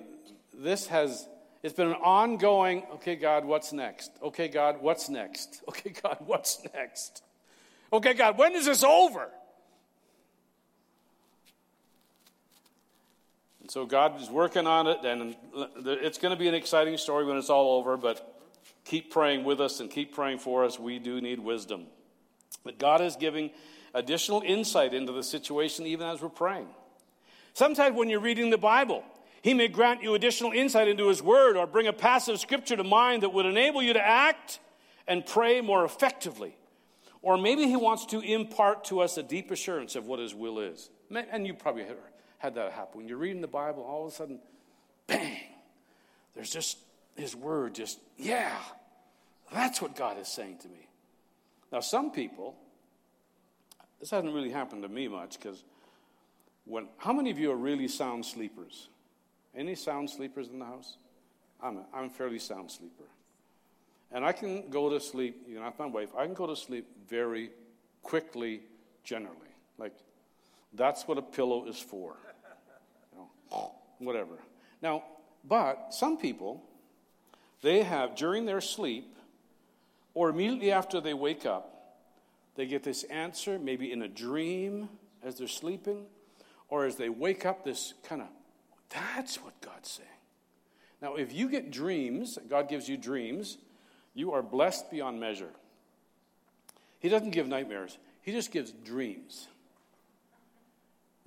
[0.55, 1.27] this has
[1.61, 4.09] it's been an ongoing, okay, God, what's next?
[4.23, 5.61] Okay, God, what's next?
[5.69, 7.21] Okay, God, what's next?
[7.93, 9.29] Okay, God, when is this over?
[13.67, 15.35] And so God is working on it, and
[15.85, 18.41] it's going to be an exciting story when it's all over, but
[18.85, 20.79] keep praying with us and keep praying for us.
[20.79, 21.87] We do need wisdom.
[22.63, 23.51] But God is giving
[23.93, 26.69] additional insight into the situation even as we're praying.
[27.55, 29.03] Sometimes when you're reading the Bible,
[29.41, 32.77] He may grant you additional insight into His Word or bring a passage of Scripture
[32.77, 34.61] to mind that would enable you to act
[35.09, 36.55] and pray more effectively.
[37.21, 40.59] Or maybe he wants to impart to us a deep assurance of what his will
[40.59, 40.89] is.
[41.11, 41.83] And you probably
[42.37, 42.99] had that happen.
[42.99, 44.39] When you're reading the Bible, all of a sudden,
[45.07, 45.39] bang,
[46.35, 46.77] there's just
[47.15, 48.55] his word, just, yeah,
[49.51, 50.87] that's what God is saying to me.
[51.71, 52.55] Now, some people,
[53.99, 55.63] this hasn't really happened to me much because
[56.65, 58.89] when, how many of you are really sound sleepers?
[59.55, 60.97] Any sound sleepers in the house?
[61.61, 63.05] I'm a, I'm a fairly sound sleeper.
[64.11, 66.85] And I can go to sleep, you know, my wife, I can go to sleep
[67.09, 67.49] very
[68.03, 68.61] quickly,
[69.03, 69.35] generally.
[69.77, 69.93] Like,
[70.73, 72.15] that's what a pillow is for.
[73.99, 74.37] Whatever.
[74.81, 75.03] Now,
[75.43, 76.63] but some people,
[77.61, 79.15] they have, during their sleep,
[80.13, 81.73] or immediately after they wake up,
[82.55, 84.89] they get this answer, maybe in a dream
[85.23, 86.05] as they're sleeping,
[86.69, 88.27] or as they wake up, this kind of,
[88.89, 90.09] that's what God's saying.
[91.01, 93.57] Now, if you get dreams, God gives you dreams,
[94.13, 95.51] you are blessed beyond measure.
[96.99, 99.47] He doesn't give nightmares, He just gives dreams.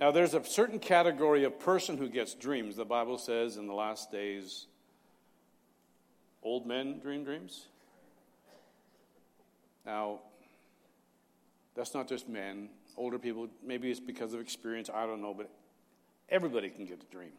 [0.01, 2.75] Now, there's a certain category of person who gets dreams.
[2.75, 4.67] The Bible says in the last days,
[6.43, 7.67] old men dream dreams.
[9.85, 10.21] Now,
[11.75, 13.49] that's not just men, older people.
[13.63, 15.51] Maybe it's because of experience, I don't know, but
[16.31, 17.33] everybody can get a dream.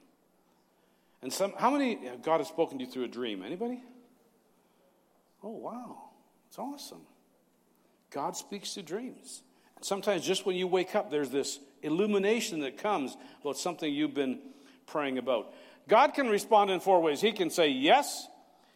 [1.23, 3.41] And some, how many God has spoken to you through a dream?
[3.41, 3.81] Anybody?
[5.43, 6.09] Oh, wow.
[6.47, 7.01] It's awesome.
[8.11, 9.41] God speaks to dreams.
[9.81, 14.39] Sometimes just when you wake up, there's this illumination that comes about something you've been
[14.85, 15.53] praying about.
[15.87, 17.19] God can respond in four ways.
[17.21, 18.27] He can say yes.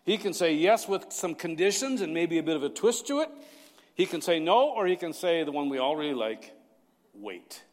[0.04, 3.22] He can say yes with some conditions and maybe a bit of a twist to
[3.22, 3.30] it.
[3.94, 6.54] He can say no, or he can say the one we all really like
[7.14, 7.64] wait.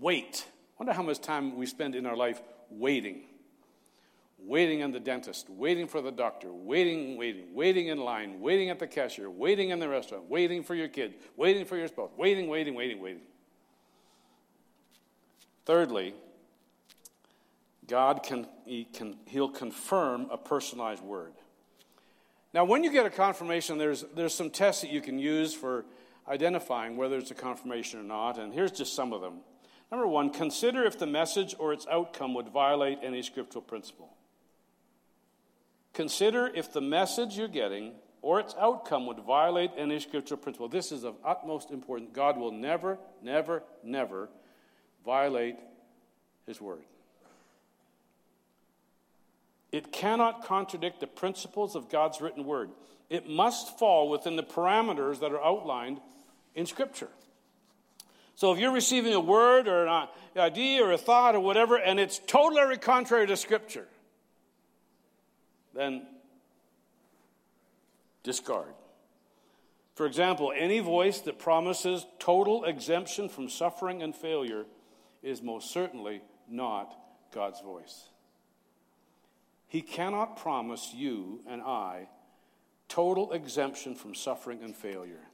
[0.00, 0.46] Wait.
[0.78, 2.40] Wonder how much time we spend in our life
[2.70, 3.22] waiting.
[4.40, 8.78] Waiting on the dentist, waiting for the doctor, waiting, waiting, waiting in line, waiting at
[8.78, 12.48] the cashier, waiting in the restaurant, waiting for your kid, waiting for your spouse, waiting,
[12.48, 13.22] waiting, waiting, waiting.
[15.66, 16.14] Thirdly,
[17.88, 21.32] God can, he can he'll confirm a personalized word.
[22.54, 25.84] Now, when you get a confirmation, there's, there's some tests that you can use for
[26.28, 29.40] identifying whether it's a confirmation or not, and here's just some of them.
[29.90, 34.10] Number one, consider if the message or its outcome would violate any scriptural principle.
[35.98, 37.90] Consider if the message you're getting
[38.22, 40.68] or its outcome would violate any scriptural principle.
[40.68, 42.10] This is of utmost importance.
[42.12, 44.28] God will never, never, never
[45.04, 45.56] violate
[46.46, 46.84] his word.
[49.72, 52.70] It cannot contradict the principles of God's written word.
[53.10, 55.98] It must fall within the parameters that are outlined
[56.54, 57.08] in Scripture.
[58.36, 60.06] So if you're receiving a word or an
[60.36, 63.88] idea or a thought or whatever, and it's totally contrary to Scripture,
[65.78, 66.02] then
[68.24, 68.74] discard.
[69.94, 74.64] For example, any voice that promises total exemption from suffering and failure
[75.22, 76.98] is most certainly not
[77.32, 78.08] God's voice.
[79.68, 82.08] He cannot promise you and I
[82.88, 85.28] total exemption from suffering and failure.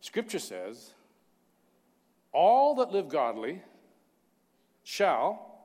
[0.00, 0.92] Scripture says,
[2.32, 3.62] all that live godly
[4.82, 5.58] shall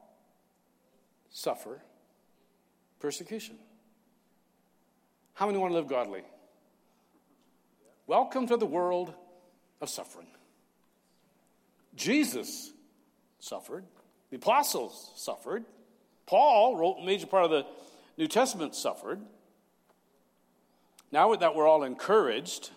[1.30, 1.82] suffer
[3.00, 3.56] persecution.
[5.34, 6.24] How many want to live godly?
[8.08, 9.14] Welcome to the world
[9.82, 10.28] of suffering.
[11.96, 12.72] Jesus
[13.40, 13.86] suffered,
[14.30, 15.66] the apostles suffered,
[16.26, 17.66] Paul wrote a major part of the
[18.18, 19.22] New Testament suffered.
[21.12, 22.72] Now that we're all encouraged,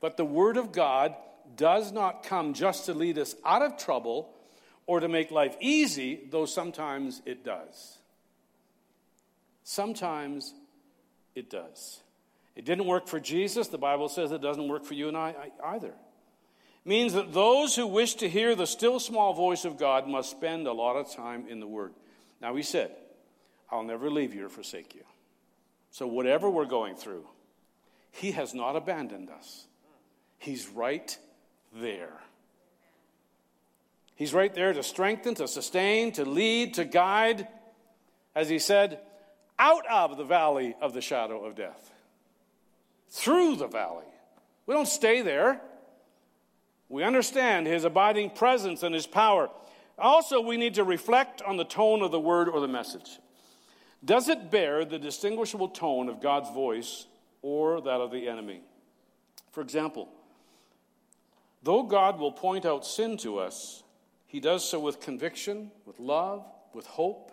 [0.00, 1.14] but the Word of God
[1.56, 4.33] does not come just to lead us out of trouble
[4.86, 7.98] or to make life easy, though sometimes it does.
[9.62, 10.54] Sometimes
[11.34, 12.00] it does.
[12.54, 13.68] It didn't work for Jesus.
[13.68, 15.88] The Bible says it doesn't work for you and I either.
[15.88, 20.30] It means that those who wish to hear the still small voice of God must
[20.30, 21.94] spend a lot of time in the Word.
[22.40, 22.90] Now, he said,
[23.70, 25.02] I'll never leave you or forsake you.
[25.90, 27.26] So, whatever we're going through,
[28.10, 29.66] He has not abandoned us.
[30.38, 31.16] He's right
[31.74, 32.12] there.
[34.16, 37.48] He's right there to strengthen, to sustain, to lead, to guide,
[38.34, 39.00] as he said,
[39.58, 41.92] out of the valley of the shadow of death,
[43.10, 44.04] through the valley.
[44.66, 45.60] We don't stay there.
[46.88, 49.50] We understand his abiding presence and his power.
[49.98, 53.18] Also, we need to reflect on the tone of the word or the message.
[54.04, 57.06] Does it bear the distinguishable tone of God's voice
[57.42, 58.60] or that of the enemy?
[59.52, 60.08] For example,
[61.64, 63.82] Though God will point out sin to us,
[64.34, 66.44] he does so with conviction, with love,
[66.74, 67.30] with hope,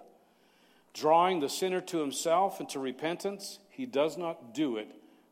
[0.94, 3.58] drawing the sinner to himself and to repentance.
[3.72, 4.88] He does not do it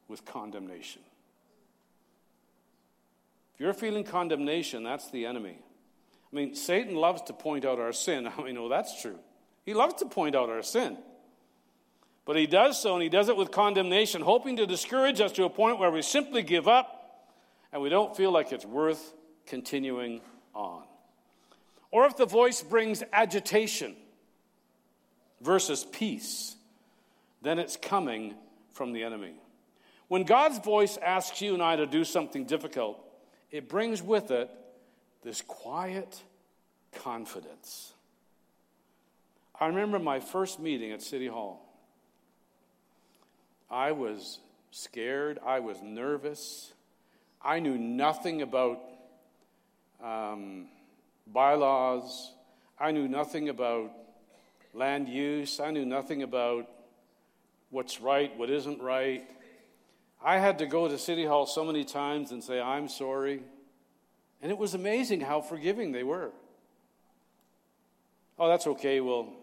[0.07, 1.03] with condemnation.
[3.53, 5.59] If you're feeling condemnation, that's the enemy.
[6.33, 8.25] I mean, Satan loves to point out our sin.
[8.39, 9.19] I we know that's true?
[9.63, 10.97] He loves to point out our sin.
[12.25, 15.43] But he does so, and he does it with condemnation, hoping to discourage us to
[15.43, 17.27] a point where we simply give up
[17.71, 19.13] and we don't feel like it's worth
[19.45, 20.21] continuing
[20.55, 20.88] on.
[21.91, 23.95] Or if the voice brings agitation
[25.41, 26.55] versus peace,
[27.41, 28.35] then it's coming
[28.73, 29.33] from the enemy.
[30.07, 32.99] When God's voice asks you and I to do something difficult,
[33.51, 34.49] it brings with it
[35.23, 36.21] this quiet
[36.91, 37.93] confidence.
[39.59, 41.65] I remember my first meeting at City Hall.
[43.69, 44.39] I was
[44.71, 46.73] scared, I was nervous.
[47.41, 48.81] I knew nothing about
[50.03, 50.67] um,
[51.33, 52.33] bylaws.
[52.79, 53.91] I knew nothing about
[54.73, 55.59] land use.
[55.59, 56.67] I knew nothing about
[57.69, 59.29] what's right, what isn't right.
[60.23, 63.41] I had to go to City Hall so many times and say, I'm sorry.
[64.41, 66.31] And it was amazing how forgiving they were.
[68.37, 69.01] Oh, that's okay.
[69.01, 69.33] Well,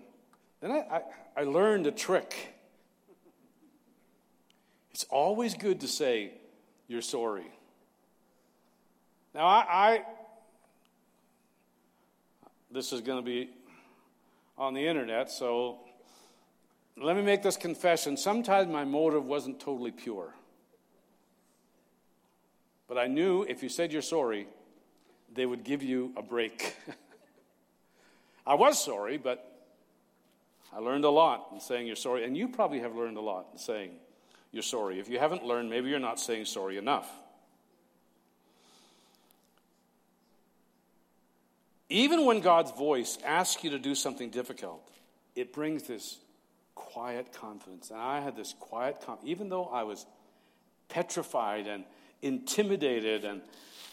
[0.61, 1.01] then I, I,
[1.39, 2.55] I learned a trick.
[4.93, 6.33] It's always good to say,
[6.89, 7.51] You're sorry.
[9.35, 10.05] Now, I, I
[12.71, 13.51] this is going to be
[14.59, 15.79] on the internet, so
[16.97, 18.17] let me make this confession.
[18.17, 20.35] Sometimes my motive wasn't totally pure.
[22.89, 24.47] But I knew if you said you're sorry,
[25.35, 26.77] they would give you a break.
[28.47, 29.45] I was sorry, but
[30.73, 32.25] I learned a lot in saying you're sorry.
[32.25, 33.91] And you probably have learned a lot in saying
[34.53, 35.01] you're sorry.
[35.01, 37.11] If you haven't learned, maybe you're not saying sorry enough.
[41.89, 44.89] Even when God's voice asks you to do something difficult,
[45.35, 46.19] it brings this
[46.75, 47.91] quiet confidence.
[47.91, 50.07] And I had this quiet confidence, even though I was
[50.89, 51.85] petrified and
[52.23, 53.43] intimidated and,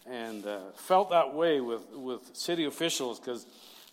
[0.05, 3.45] and uh, felt that way with, with city officials because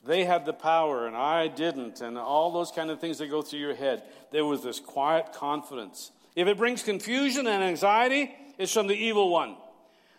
[0.04, 3.42] they had the power and I didn't, and all those kind of things that go
[3.42, 4.02] through your head.
[4.30, 6.10] There was this quiet confidence.
[6.34, 9.56] If it brings confusion and anxiety, it's from the evil one.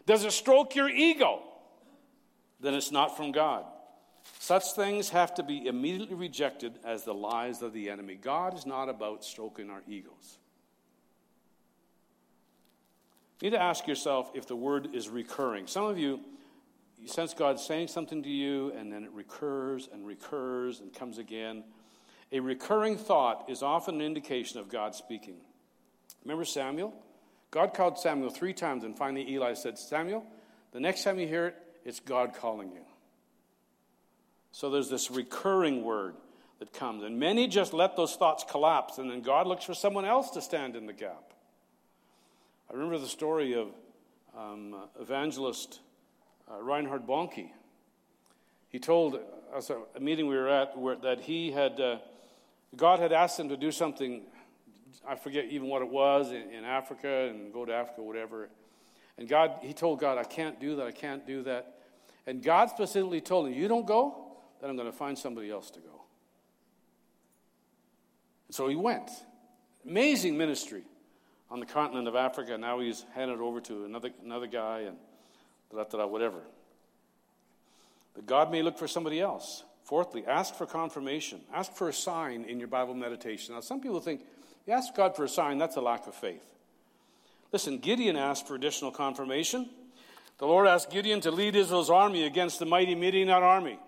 [0.05, 1.41] Does it stroke your ego?
[2.61, 3.65] Then it's not from God.
[4.39, 8.15] Such things have to be immediately rejected as the lies of the enemy.
[8.15, 10.37] God is not about stroking our egos.
[13.39, 15.65] You need to ask yourself if the word is recurring.
[15.65, 16.19] Some of you,
[16.99, 21.17] you sense God saying something to you, and then it recurs and recurs and comes
[21.17, 21.63] again.
[22.31, 25.37] A recurring thought is often an indication of God speaking.
[26.23, 26.93] Remember Samuel?
[27.49, 30.23] God called Samuel three times, and finally Eli said, Samuel,
[30.71, 31.55] the next time you hear it,
[31.85, 32.81] it's God calling you.
[34.51, 36.15] So there's this recurring word
[36.59, 37.03] that comes.
[37.03, 40.41] And many just let those thoughts collapse, and then God looks for someone else to
[40.41, 41.33] stand in the gap.
[42.69, 43.69] I remember the story of
[44.37, 45.79] um, evangelist
[46.49, 47.49] uh, Reinhard Bonnke.
[48.69, 49.19] He told
[49.53, 51.97] us a meeting we were at where, that he had, uh,
[52.75, 54.21] God had asked him to do something,
[55.05, 58.49] I forget even what it was, in, in Africa and go to Africa, whatever.
[59.21, 61.75] And God, he told God, I can't do that, I can't do that.
[62.25, 64.15] And God specifically told him, You don't go,
[64.59, 66.01] then I'm going to find somebody else to go.
[68.47, 69.11] And so he went.
[69.87, 70.81] Amazing ministry
[71.51, 72.57] on the continent of Africa.
[72.57, 74.97] Now he's handed over to another, another guy and
[75.71, 76.39] da, da, da, whatever.
[78.15, 79.63] But God may look for somebody else.
[79.83, 81.41] Fourthly, ask for confirmation.
[81.53, 83.53] Ask for a sign in your Bible meditation.
[83.53, 84.21] Now, some people think,
[84.65, 86.41] you ask God for a sign, that's a lack of faith.
[87.51, 89.69] Listen, Gideon asked for additional confirmation.
[90.37, 93.79] The Lord asked Gideon to lead Israel's army against the mighty Midianite army.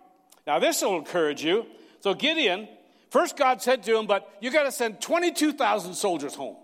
[0.45, 1.65] Now, this will encourage you.
[2.01, 2.67] So, Gideon,
[3.09, 6.57] first God said to him, But you got to send 22,000 soldiers home.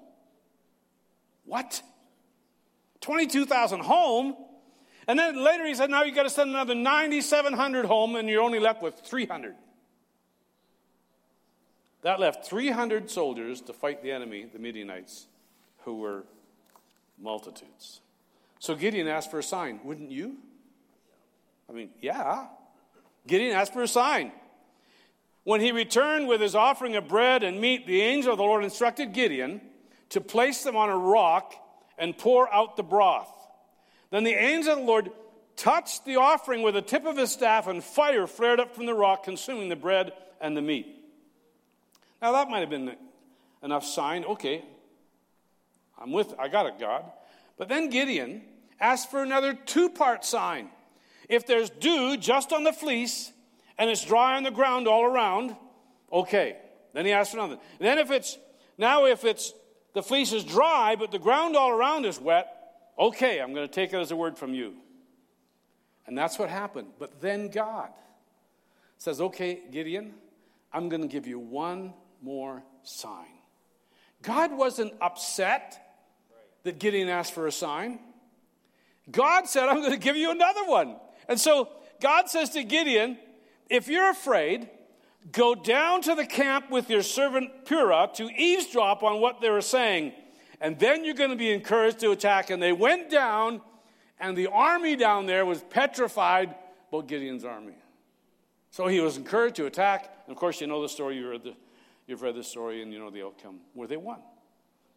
[1.45, 1.81] What?
[3.01, 4.35] 22,000 home?
[5.07, 8.43] And then later he said, Now you got to send another 9,700 home, and you're
[8.43, 9.55] only left with 300.
[12.03, 15.27] That left 300 soldiers to fight the enemy, the Midianites,
[15.79, 16.25] who were
[17.21, 18.01] multitudes.
[18.59, 19.79] So Gideon asked for a sign.
[19.83, 20.37] Wouldn't you?
[21.69, 22.47] I mean, yeah.
[23.27, 24.31] Gideon asked for a sign.
[25.43, 28.63] When he returned with his offering of bread and meat, the angel of the Lord
[28.63, 29.61] instructed Gideon
[30.09, 31.53] to place them on a rock
[31.97, 33.31] and pour out the broth.
[34.11, 35.11] Then the angel of the Lord
[35.55, 38.93] touched the offering with the tip of his staff, and fire flared up from the
[38.93, 40.95] rock, consuming the bread and the meat.
[42.21, 42.95] Now, that might have been
[43.61, 44.23] enough sign.
[44.23, 44.63] Okay,
[45.99, 47.03] I'm with, I got it, God.
[47.57, 48.41] But then Gideon
[48.79, 50.69] asked for another two part sign.
[51.27, 53.31] If there's dew just on the fleece
[53.77, 55.55] and it's dry on the ground all around,
[56.11, 56.57] okay.
[56.93, 57.59] Then he asked for another.
[57.79, 58.37] And then if it's
[58.77, 59.53] now if it's
[59.93, 62.47] the fleece is dry but the ground all around is wet,
[62.97, 64.75] okay, I'm going to take it as a word from you.
[66.07, 66.87] And that's what happened.
[66.97, 67.89] But then God
[68.97, 70.13] says, okay, Gideon,
[70.73, 73.27] I'm going to give you one more sign.
[74.21, 75.88] God wasn't upset
[76.69, 77.97] that Gideon asked for a sign.
[79.09, 80.97] God said, I'm going to give you another one.
[81.27, 81.67] And so
[81.99, 83.17] God says to Gideon,
[83.71, 84.69] if you're afraid,
[85.31, 89.61] go down to the camp with your servant Purah to eavesdrop on what they were
[89.61, 90.13] saying.
[90.61, 92.51] And then you're going to be encouraged to attack.
[92.51, 93.61] And they went down,
[94.19, 96.53] and the army down there was petrified
[96.89, 97.77] about Gideon's army.
[98.69, 100.13] So he was encouraged to attack.
[100.27, 101.15] And of course, you know the story.
[101.17, 101.55] You read the,
[102.05, 104.19] you've read the story, and you know the outcome where they won.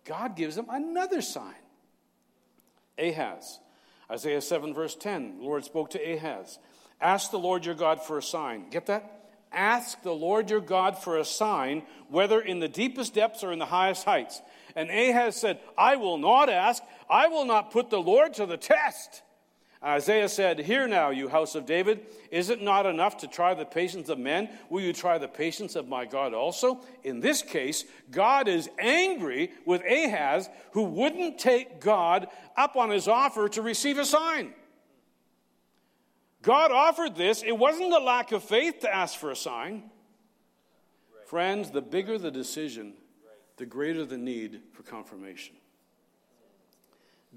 [0.05, 1.55] God gives them another sign.
[3.03, 3.59] Ahaz
[4.11, 6.59] Isaiah 7, verse 10, the Lord spoke to Ahaz
[7.01, 8.71] Ask the Lord your God for a sign.
[8.71, 9.23] Get that?
[9.51, 13.59] Ask the Lord your God for a sign, whether in the deepest depths or in
[13.59, 14.41] the highest heights.
[14.77, 16.83] And Ahaz said, I will not ask.
[17.11, 19.23] I will not put the Lord to the test.
[19.85, 23.65] Isaiah said, Hear now, you house of David, is it not enough to try the
[23.65, 24.49] patience of men?
[24.71, 26.83] Will you try the patience of my God also?
[27.03, 33.09] In this case, God is angry with Ahaz, who wouldn't take God up on his
[33.09, 34.55] offer to receive a sign.
[36.43, 37.43] God offered this.
[37.43, 39.85] It wasn't a lack of faith to ask for a sign.
[41.27, 42.95] Friends, the bigger the decision,
[43.57, 45.57] the greater the need for confirmation.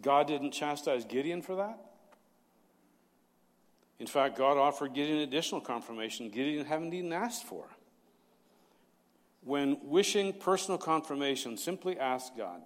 [0.01, 1.84] God didn't chastise Gideon for that.
[3.99, 7.65] In fact, God offered Gideon additional confirmation Gideon hadn't even asked for.
[9.41, 12.61] When wishing personal confirmation, simply ask God,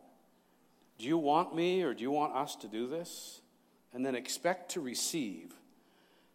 [0.98, 3.42] Do you want me or do you want us to do this?
[3.94, 5.54] And then expect to receive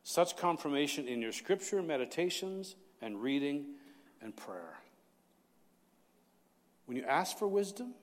[0.02, 3.64] such confirmation in your scripture meditations and reading
[4.20, 4.78] and prayer.
[6.86, 7.94] When you ask for wisdom,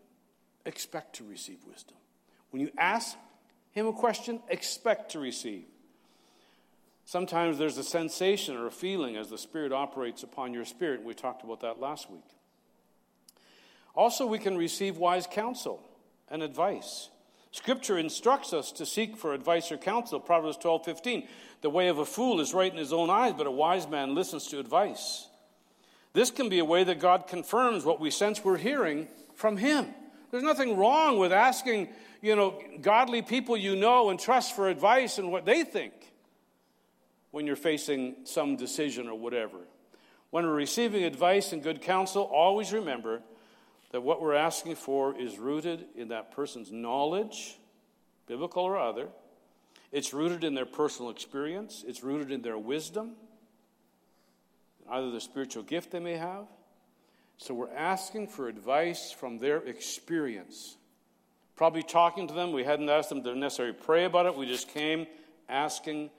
[0.65, 1.97] expect to receive wisdom.
[2.49, 3.15] When you ask
[3.71, 5.65] Him a question, expect to receive.
[7.06, 11.04] Sometimes there's a sensation or a feeling as the Spirit operates upon your spirit.
[11.04, 12.24] We talked about that last week.
[13.95, 15.82] Also, we can receive wise counsel
[16.30, 17.10] and advice.
[17.52, 20.20] Scripture instructs us to seek for advice or counsel.
[20.20, 21.28] Proverbs 12 15.
[21.62, 24.16] The way of a fool is right in his own eyes, but a wise man
[24.16, 25.28] listens to advice.
[26.14, 29.88] This can be a way that God confirms what we sense we're hearing from Him.
[30.30, 31.89] There's nothing wrong with asking,
[32.22, 35.93] you know, godly people you know and trust for advice and what they think
[37.32, 39.57] when you're facing some decision or whatever.
[40.29, 43.21] When we're receiving advice and good counsel, always remember
[43.91, 47.57] that what we're asking for is rooted in that person's knowledge,
[48.27, 49.07] biblical or other.
[49.91, 53.13] It's rooted in their personal experience, it's rooted in their wisdom,
[54.89, 56.45] either the spiritual gift they may have.
[57.38, 60.77] So we're asking for advice from their experience.
[61.57, 64.69] Probably talking to them, we hadn't asked them to necessarily pray about it, we just
[64.69, 65.07] came
[65.49, 66.09] asking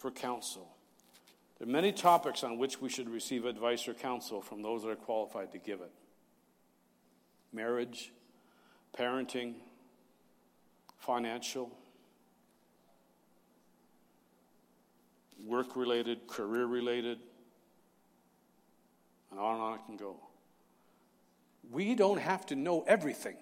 [0.00, 0.66] for counsel.
[1.58, 4.88] There are many topics on which we should receive advice or counsel from those that
[4.88, 5.92] are qualified to give it
[7.52, 8.12] marriage,
[8.96, 9.54] parenting,
[10.98, 11.70] financial,
[15.44, 17.18] work related, career related,
[19.30, 20.16] and on and on it can go.
[21.70, 23.36] We don't have to know everything,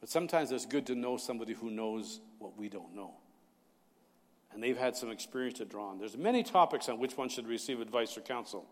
[0.00, 3.14] but sometimes it's good to know somebody who knows what we don't know.
[4.54, 5.98] And they've had some experience to draw on.
[5.98, 8.66] There's many topics on which one should receive advice or counsel.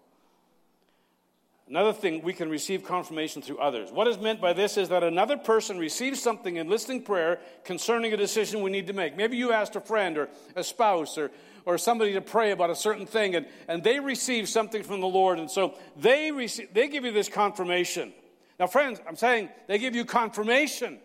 [1.71, 3.93] Another thing, we can receive confirmation through others.
[3.93, 8.13] What is meant by this is that another person receives something in listening prayer concerning
[8.13, 9.17] a decision we need to make.
[9.17, 11.31] Maybe you asked a friend or a spouse or,
[11.65, 15.07] or somebody to pray about a certain thing, and, and they receive something from the
[15.07, 18.13] Lord, and so they, receive, they give you this confirmation.
[18.59, 20.99] Now, friends, I'm saying they give you confirmation.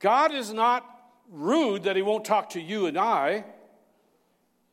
[0.00, 0.84] God is not
[1.32, 3.44] rude that He won't talk to you and I.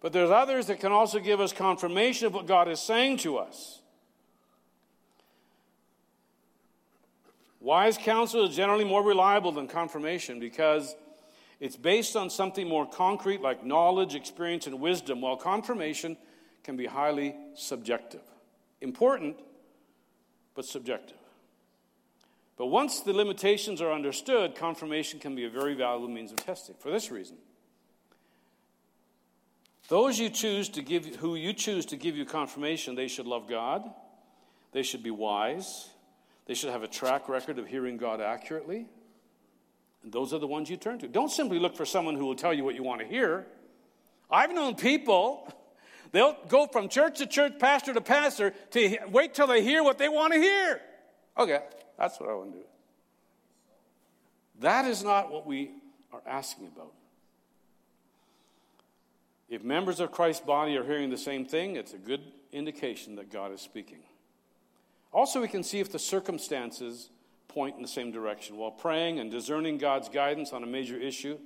[0.01, 3.37] But there's others that can also give us confirmation of what God is saying to
[3.37, 3.81] us.
[7.59, 10.95] Wise counsel is generally more reliable than confirmation because
[11.59, 16.15] it's based on something more concrete like knowledge, experience, and wisdom, while confirmation
[16.63, 18.21] can be highly subjective.
[18.79, 19.37] Important,
[20.55, 21.18] but subjective.
[22.59, 26.75] But once the limitations are understood, confirmation can be a very valuable means of testing
[26.77, 27.37] for this reason.
[29.87, 33.47] Those you choose to give, who you choose to give you confirmation, they should love
[33.47, 33.89] God.
[34.73, 35.89] They should be wise.
[36.47, 38.87] They should have a track record of hearing God accurately.
[40.03, 41.07] And those are the ones you turn to.
[41.07, 43.47] Don't simply look for someone who will tell you what you want to hear.
[44.29, 45.49] I've known people,
[46.11, 49.97] they'll go from church to church, pastor to pastor, to wait till they hear what
[49.97, 50.81] they want to hear.
[51.37, 51.61] Okay,
[51.99, 52.65] that's what I want to do.
[54.61, 55.71] That is not what we
[56.13, 56.93] are asking about.
[59.49, 62.21] If members of Christ's body are hearing the same thing, it's a good
[62.51, 63.99] indication that God is speaking.
[65.11, 67.09] Also, we can see if the circumstances
[67.47, 68.57] point in the same direction.
[68.57, 71.37] While praying and discerning God's guidance on a major issue,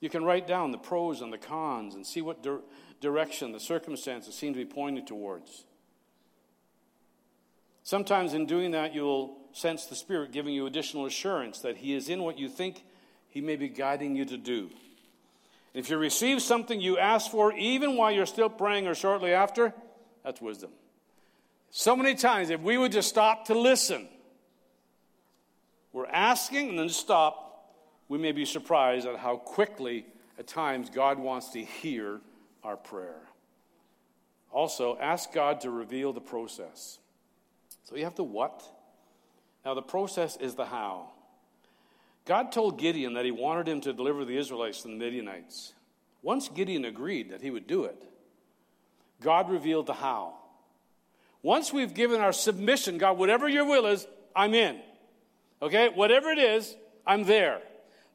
[0.00, 2.58] you can write down the pros and the cons and see what di-
[3.00, 5.64] direction the circumstances seem to be pointing towards.
[7.84, 12.08] Sometimes, in doing that, you'll sense the Spirit giving you additional assurance that He is
[12.08, 12.84] in what you think
[13.28, 14.70] He may be guiding you to do.
[15.74, 19.74] If you receive something you ask for, even while you're still praying or shortly after,
[20.24, 20.70] that's wisdom.
[21.70, 24.08] So many times, if we would just stop to listen,
[25.92, 27.74] we're asking and then stop,
[28.08, 30.06] we may be surprised at how quickly,
[30.38, 32.20] at times, God wants to hear
[32.62, 33.20] our prayer.
[34.50, 36.98] Also, ask God to reveal the process.
[37.84, 38.62] So you have the what.
[39.66, 41.08] Now, the process is the how.
[42.24, 45.72] God told Gideon that he wanted him to deliver the Israelites from the Midianites.
[46.22, 48.00] Once Gideon agreed that he would do it,
[49.20, 50.34] God revealed the how.
[51.42, 54.06] Once we've given our submission, God, whatever your will is,
[54.36, 54.78] I'm in.
[55.60, 55.88] Okay?
[55.88, 57.60] Whatever it is, I'm there.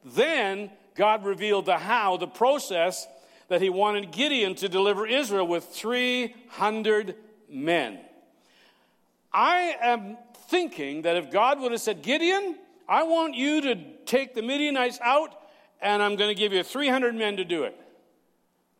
[0.05, 3.05] Then God revealed the how, the process
[3.49, 7.13] that he wanted Gideon to deliver Israel with 300
[7.49, 7.99] men.
[9.33, 10.17] I am
[10.51, 13.75] thinking that if God would have said, Gideon, I want you to
[14.05, 15.33] take the Midianites out,
[15.81, 17.75] and I'm going to give you 300 men to do it.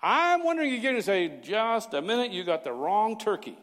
[0.01, 3.57] I'm wondering you're going to say, just a minute, you got the wrong turkey.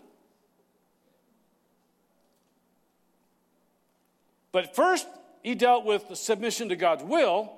[4.53, 5.07] But first,
[5.43, 7.53] he dealt with the submission to God's will,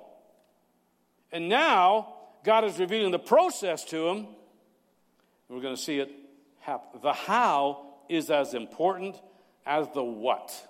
[1.31, 4.27] and now God is revealing the process to him.
[5.47, 6.11] We're going to see it
[6.59, 6.99] happen.
[7.01, 9.15] The how is as important
[9.65, 10.67] as the what.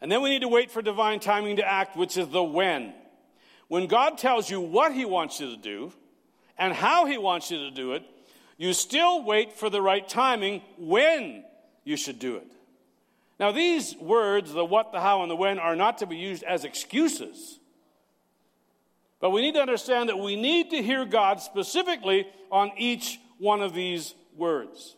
[0.00, 2.92] And then we need to wait for divine timing to act, which is the when.
[3.68, 5.92] When God tells you what He wants you to do
[6.58, 8.04] and how He wants you to do it,
[8.56, 11.44] you still wait for the right timing when
[11.84, 12.50] you should do it.
[13.38, 16.42] Now, these words, the what, the how, and the when, are not to be used
[16.42, 17.58] as excuses.
[19.20, 23.60] But we need to understand that we need to hear God specifically on each one
[23.60, 24.96] of these words.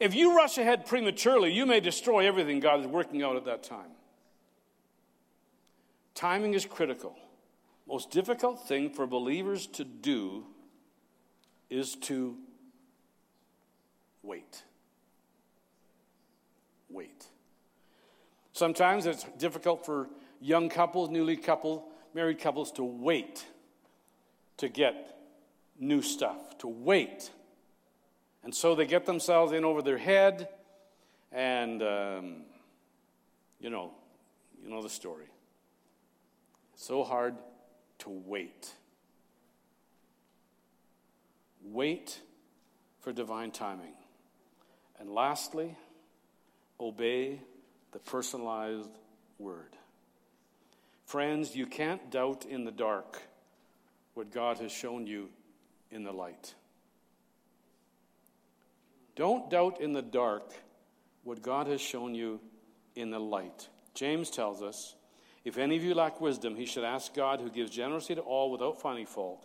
[0.00, 3.62] If you rush ahead prematurely, you may destroy everything God is working out at that
[3.62, 3.90] time.
[6.14, 7.14] Timing is critical.
[7.86, 10.46] Most difficult thing for believers to do
[11.68, 12.36] is to
[14.22, 14.64] wait.
[16.88, 17.26] Wait.
[18.52, 20.08] Sometimes it's difficult for
[20.40, 23.44] young couples, newly couple, married couples to wait
[24.56, 25.18] to get
[25.78, 27.30] new stuff, to wait.
[28.42, 30.48] And so they get themselves in over their head,
[31.30, 32.36] and um,
[33.60, 33.92] you know,
[34.62, 35.26] you know the story
[36.80, 37.36] so hard
[37.98, 38.74] to wait.
[41.62, 42.20] Wait
[43.00, 43.92] for divine timing.
[44.98, 45.76] And lastly,
[46.80, 47.40] obey
[47.92, 48.88] the personalized
[49.38, 49.76] word.
[51.04, 53.20] Friends, you can't doubt in the dark
[54.14, 55.28] what God has shown you
[55.90, 56.54] in the light.
[59.20, 60.50] Don't doubt in the dark
[61.24, 62.40] what God has shown you
[62.96, 63.68] in the light.
[63.92, 64.94] James tells us
[65.44, 68.50] if any of you lack wisdom, he should ask God, who gives generously to all
[68.50, 69.44] without finding fault.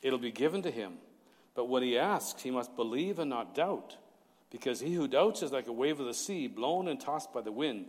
[0.00, 0.94] It'll be given to him.
[1.54, 3.98] But what he asks, he must believe and not doubt,
[4.50, 7.42] because he who doubts is like a wave of the sea, blown and tossed by
[7.42, 7.88] the wind.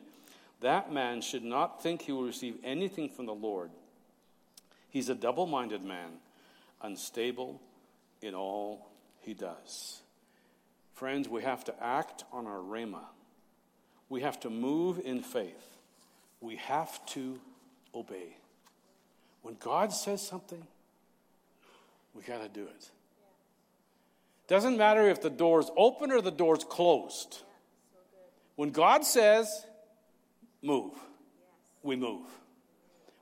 [0.60, 3.72] That man should not think he will receive anything from the Lord.
[4.90, 6.20] He's a double minded man,
[6.82, 7.62] unstable
[8.22, 8.90] in all
[9.22, 10.02] he does.
[10.98, 13.06] Friends, we have to act on our rhema.
[14.10, 15.78] We have to move in faith
[16.42, 17.40] we have to
[17.96, 18.38] obey.
[19.42, 20.62] When God says something,
[22.14, 22.90] we got to do it.
[24.48, 27.42] Doesn't matter if the door's open or the door's closed.
[28.56, 29.66] When God says,
[30.62, 30.94] move,
[31.84, 32.26] we move.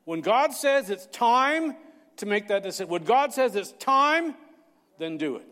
[0.06, 1.76] When God says it's time
[2.18, 4.36] to make that decision, when God says it's time,
[5.00, 5.48] then do it.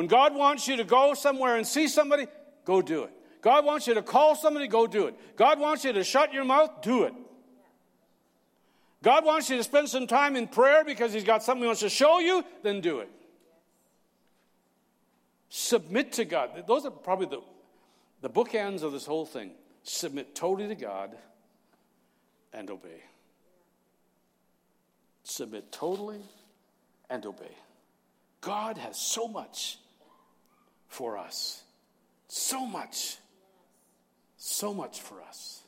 [0.00, 2.26] When God wants you to go somewhere and see somebody,
[2.64, 3.12] go do it.
[3.42, 5.14] God wants you to call somebody, go do it.
[5.36, 7.12] God wants you to shut your mouth, do it.
[9.02, 11.82] God wants you to spend some time in prayer because He's got something He wants
[11.82, 13.10] to show you, then do it.
[15.50, 16.64] Submit to God.
[16.66, 17.42] Those are probably the,
[18.22, 19.50] the bookends of this whole thing.
[19.82, 21.14] Submit totally to God
[22.54, 23.02] and obey.
[25.24, 26.22] Submit totally
[27.10, 27.54] and obey.
[28.40, 29.76] God has so much
[30.90, 31.62] for us.
[32.28, 33.16] So much
[34.42, 35.60] so much for us.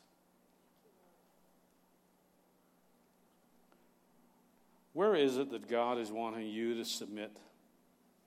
[4.93, 7.31] Where is it that God is wanting you to submit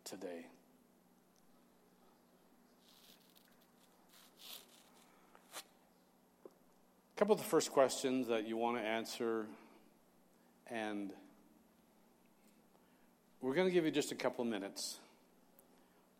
[0.05, 0.47] today?
[7.14, 9.47] A couple of the first questions that you want to answer,
[10.68, 11.11] and
[13.40, 14.99] we're going to give you just a couple of minutes.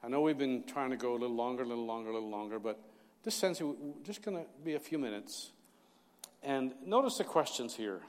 [0.03, 2.31] I know we've been trying to go a little longer, a little longer, a little
[2.31, 2.81] longer, but
[3.25, 3.75] this sense, we're
[4.05, 5.51] just going to be a few minutes.
[6.43, 8.01] And notice the questions here.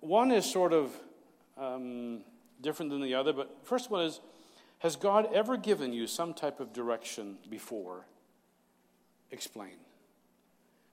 [0.00, 0.94] One is sort of
[1.58, 2.20] um,
[2.60, 4.20] different than the other, but first one is
[4.78, 8.06] Has God ever given you some type of direction before?
[9.32, 9.74] Explain.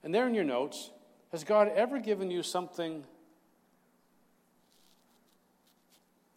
[0.04, 0.90] And there in your notes,
[1.32, 3.04] has God ever given you something,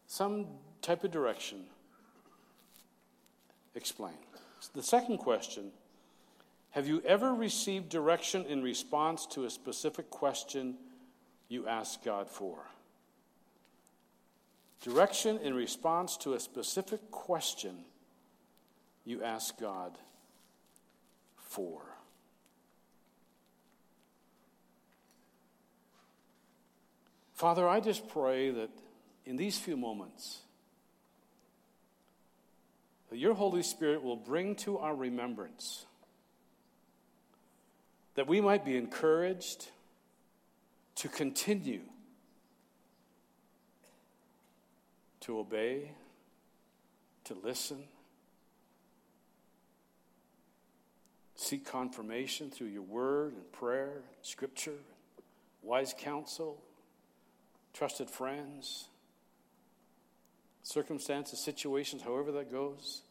[0.06, 0.46] some
[0.82, 1.64] type of direction?
[3.76, 4.14] Explain.
[4.74, 5.70] The second question
[6.70, 10.74] have you ever received direction in response to a specific question
[11.48, 12.58] you asked God for?
[14.82, 17.84] Direction in response to a specific question
[19.04, 19.96] you ask God
[21.36, 21.80] for.
[27.32, 28.70] Father, I just pray that
[29.24, 30.40] in these few moments,
[33.16, 35.86] that your Holy Spirit will bring to our remembrance,
[38.14, 39.68] that we might be encouraged
[40.96, 41.80] to continue
[45.20, 45.92] to obey,
[47.24, 47.84] to listen,
[51.36, 54.80] seek confirmation through your word and prayer, scripture,
[55.62, 56.62] wise counsel,
[57.72, 58.88] trusted friends,
[60.62, 63.04] circumstances, situations, however that goes,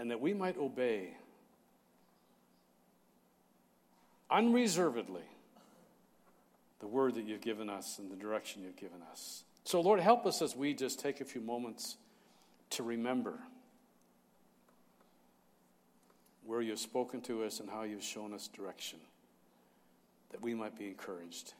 [0.00, 1.14] and that we might obey
[4.30, 5.20] unreservedly
[6.78, 9.44] the word that you've given us and the direction you've given us.
[9.64, 11.98] So, Lord, help us as we just take a few moments
[12.70, 13.34] to remember
[16.46, 19.00] where you've spoken to us and how you've shown us direction,
[20.30, 21.52] that we might be encouraged.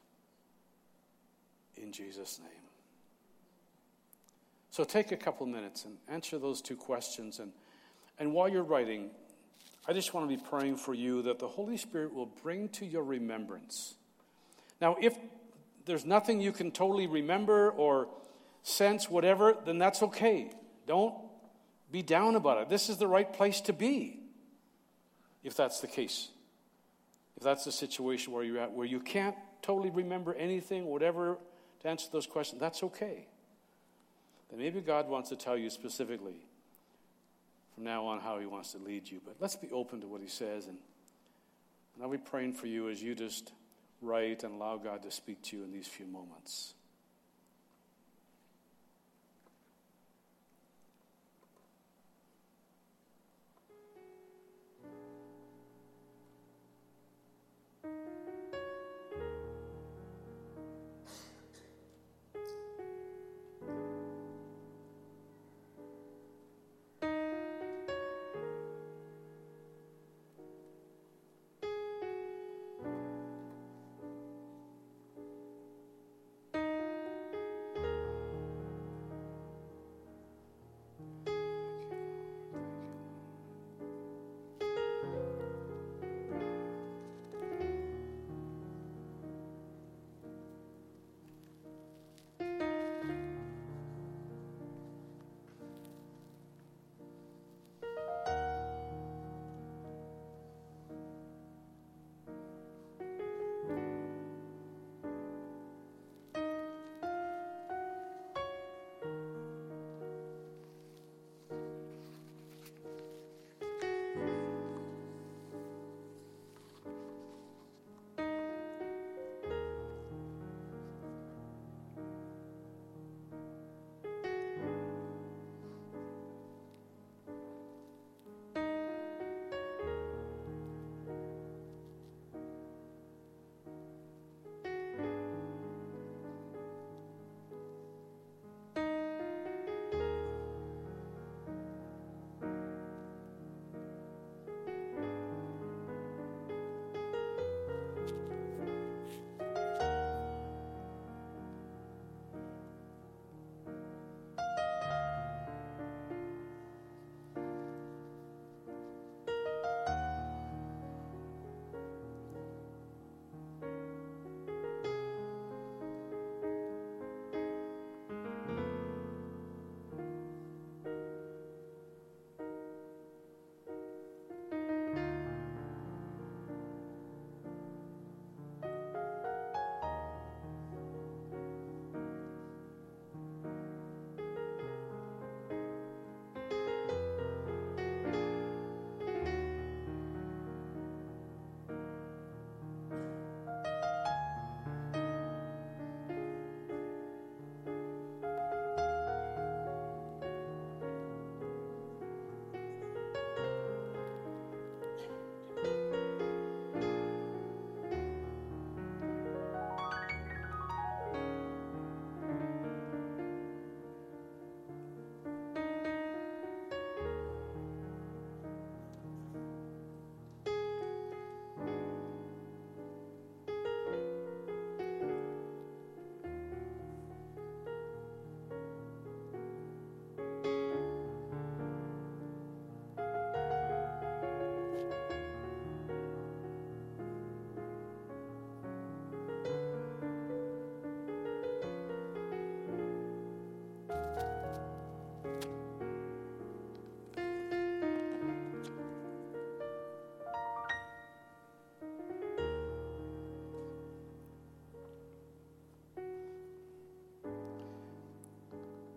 [1.76, 2.48] In Jesus' name.
[4.70, 7.38] So take a couple minutes and answer those two questions.
[7.38, 7.52] And,
[8.20, 9.10] and while you're writing,
[9.88, 12.84] I just want to be praying for you that the Holy Spirit will bring to
[12.86, 13.94] your remembrance.
[14.80, 15.16] Now, if
[15.86, 18.08] there's nothing you can totally remember or
[18.62, 20.52] sense, whatever, then that's okay.
[20.86, 21.14] Don't
[21.90, 22.68] be down about it.
[22.68, 24.20] This is the right place to be
[25.42, 26.28] if that's the case.
[27.38, 31.38] If that's the situation where you're at, where you can't totally remember anything, whatever,
[31.80, 33.26] to answer those questions, that's okay.
[34.50, 36.49] Then maybe God wants to tell you specifically
[37.80, 39.22] from now on how he wants to lead you.
[39.24, 40.66] But let's be open to what he says.
[40.66, 40.76] And,
[41.94, 43.52] and I'll be praying for you as you just
[44.02, 46.74] write and allow God to speak to you in these few moments.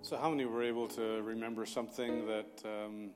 [0.03, 3.11] So, how many were able to remember something that um,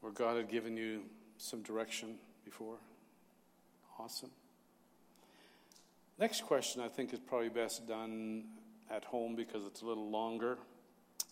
[0.00, 1.02] where God had given you
[1.36, 2.76] some direction before?
[3.98, 4.30] Awesome.
[6.18, 8.44] Next question, I think, is probably best done
[8.90, 10.56] at home because it's a little longer,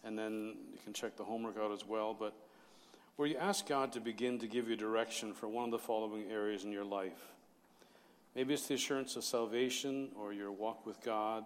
[0.05, 2.13] and then you can check the homework out as well.
[2.13, 2.35] But
[3.17, 6.31] where you ask God to begin to give you direction for one of the following
[6.31, 7.33] areas in your life.
[8.37, 11.45] Maybe it's the assurance of salvation or your walk with God,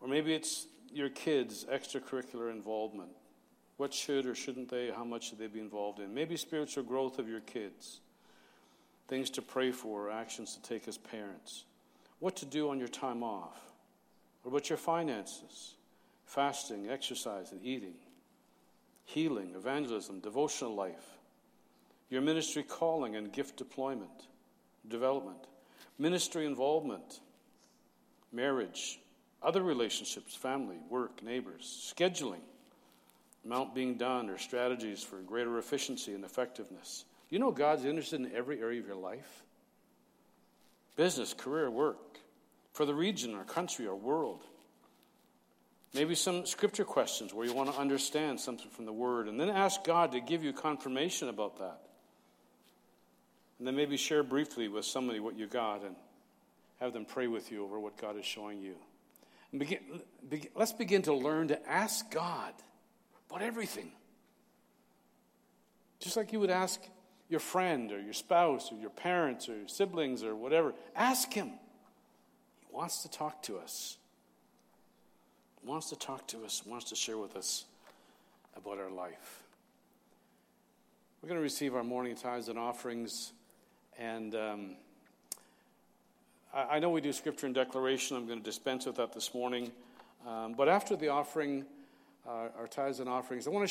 [0.00, 3.10] or maybe it's your kids' extracurricular involvement.
[3.76, 6.12] What should or shouldn't they, how much should they be involved in?
[6.12, 8.00] Maybe spiritual growth of your kids,
[9.08, 11.64] things to pray for, actions to take as parents,
[12.18, 13.58] what to do on your time off,
[14.42, 15.74] what about your finances,
[16.26, 17.94] fasting, exercise, and eating,
[19.04, 21.18] healing, evangelism, devotional life,
[22.10, 24.26] your ministry calling and gift deployment,
[24.88, 25.46] development,
[25.98, 27.20] ministry involvement,
[28.32, 29.00] marriage,
[29.42, 32.42] other relationships, family, work, neighbors, scheduling,
[33.44, 37.04] amount being done, or strategies for greater efficiency and effectiveness.
[37.30, 39.42] You know God's interested in every area of your life
[40.96, 42.18] business, career, work,
[42.72, 44.44] for the region, our country, our world.
[45.94, 49.48] Maybe some scripture questions where you want to understand something from the Word, and then
[49.48, 51.80] ask God to give you confirmation about that.
[53.58, 55.96] And then maybe share briefly with somebody what you got and
[56.80, 58.74] have them pray with you over what God is showing you.
[59.56, 59.80] Begin,
[60.28, 62.52] begin, let's begin to learn to ask God
[63.28, 63.90] about everything.
[65.98, 66.80] Just like you would ask
[67.28, 70.72] your friend or your spouse or your parents or your siblings or whatever.
[70.94, 71.48] Ask Him.
[71.48, 73.98] He wants to talk to us.
[75.60, 77.66] He wants to talk to us, wants to share with us
[78.56, 79.42] about our life.
[81.20, 83.32] We're going to receive our morning tithes and offerings.
[83.98, 84.34] And.
[84.34, 84.76] Um,
[86.52, 88.16] I know we do scripture and declaration.
[88.16, 89.70] I'm going to dispense with that this morning.
[90.26, 91.64] Um, but after the offering,
[92.26, 93.68] uh, our tithes and offerings, I want to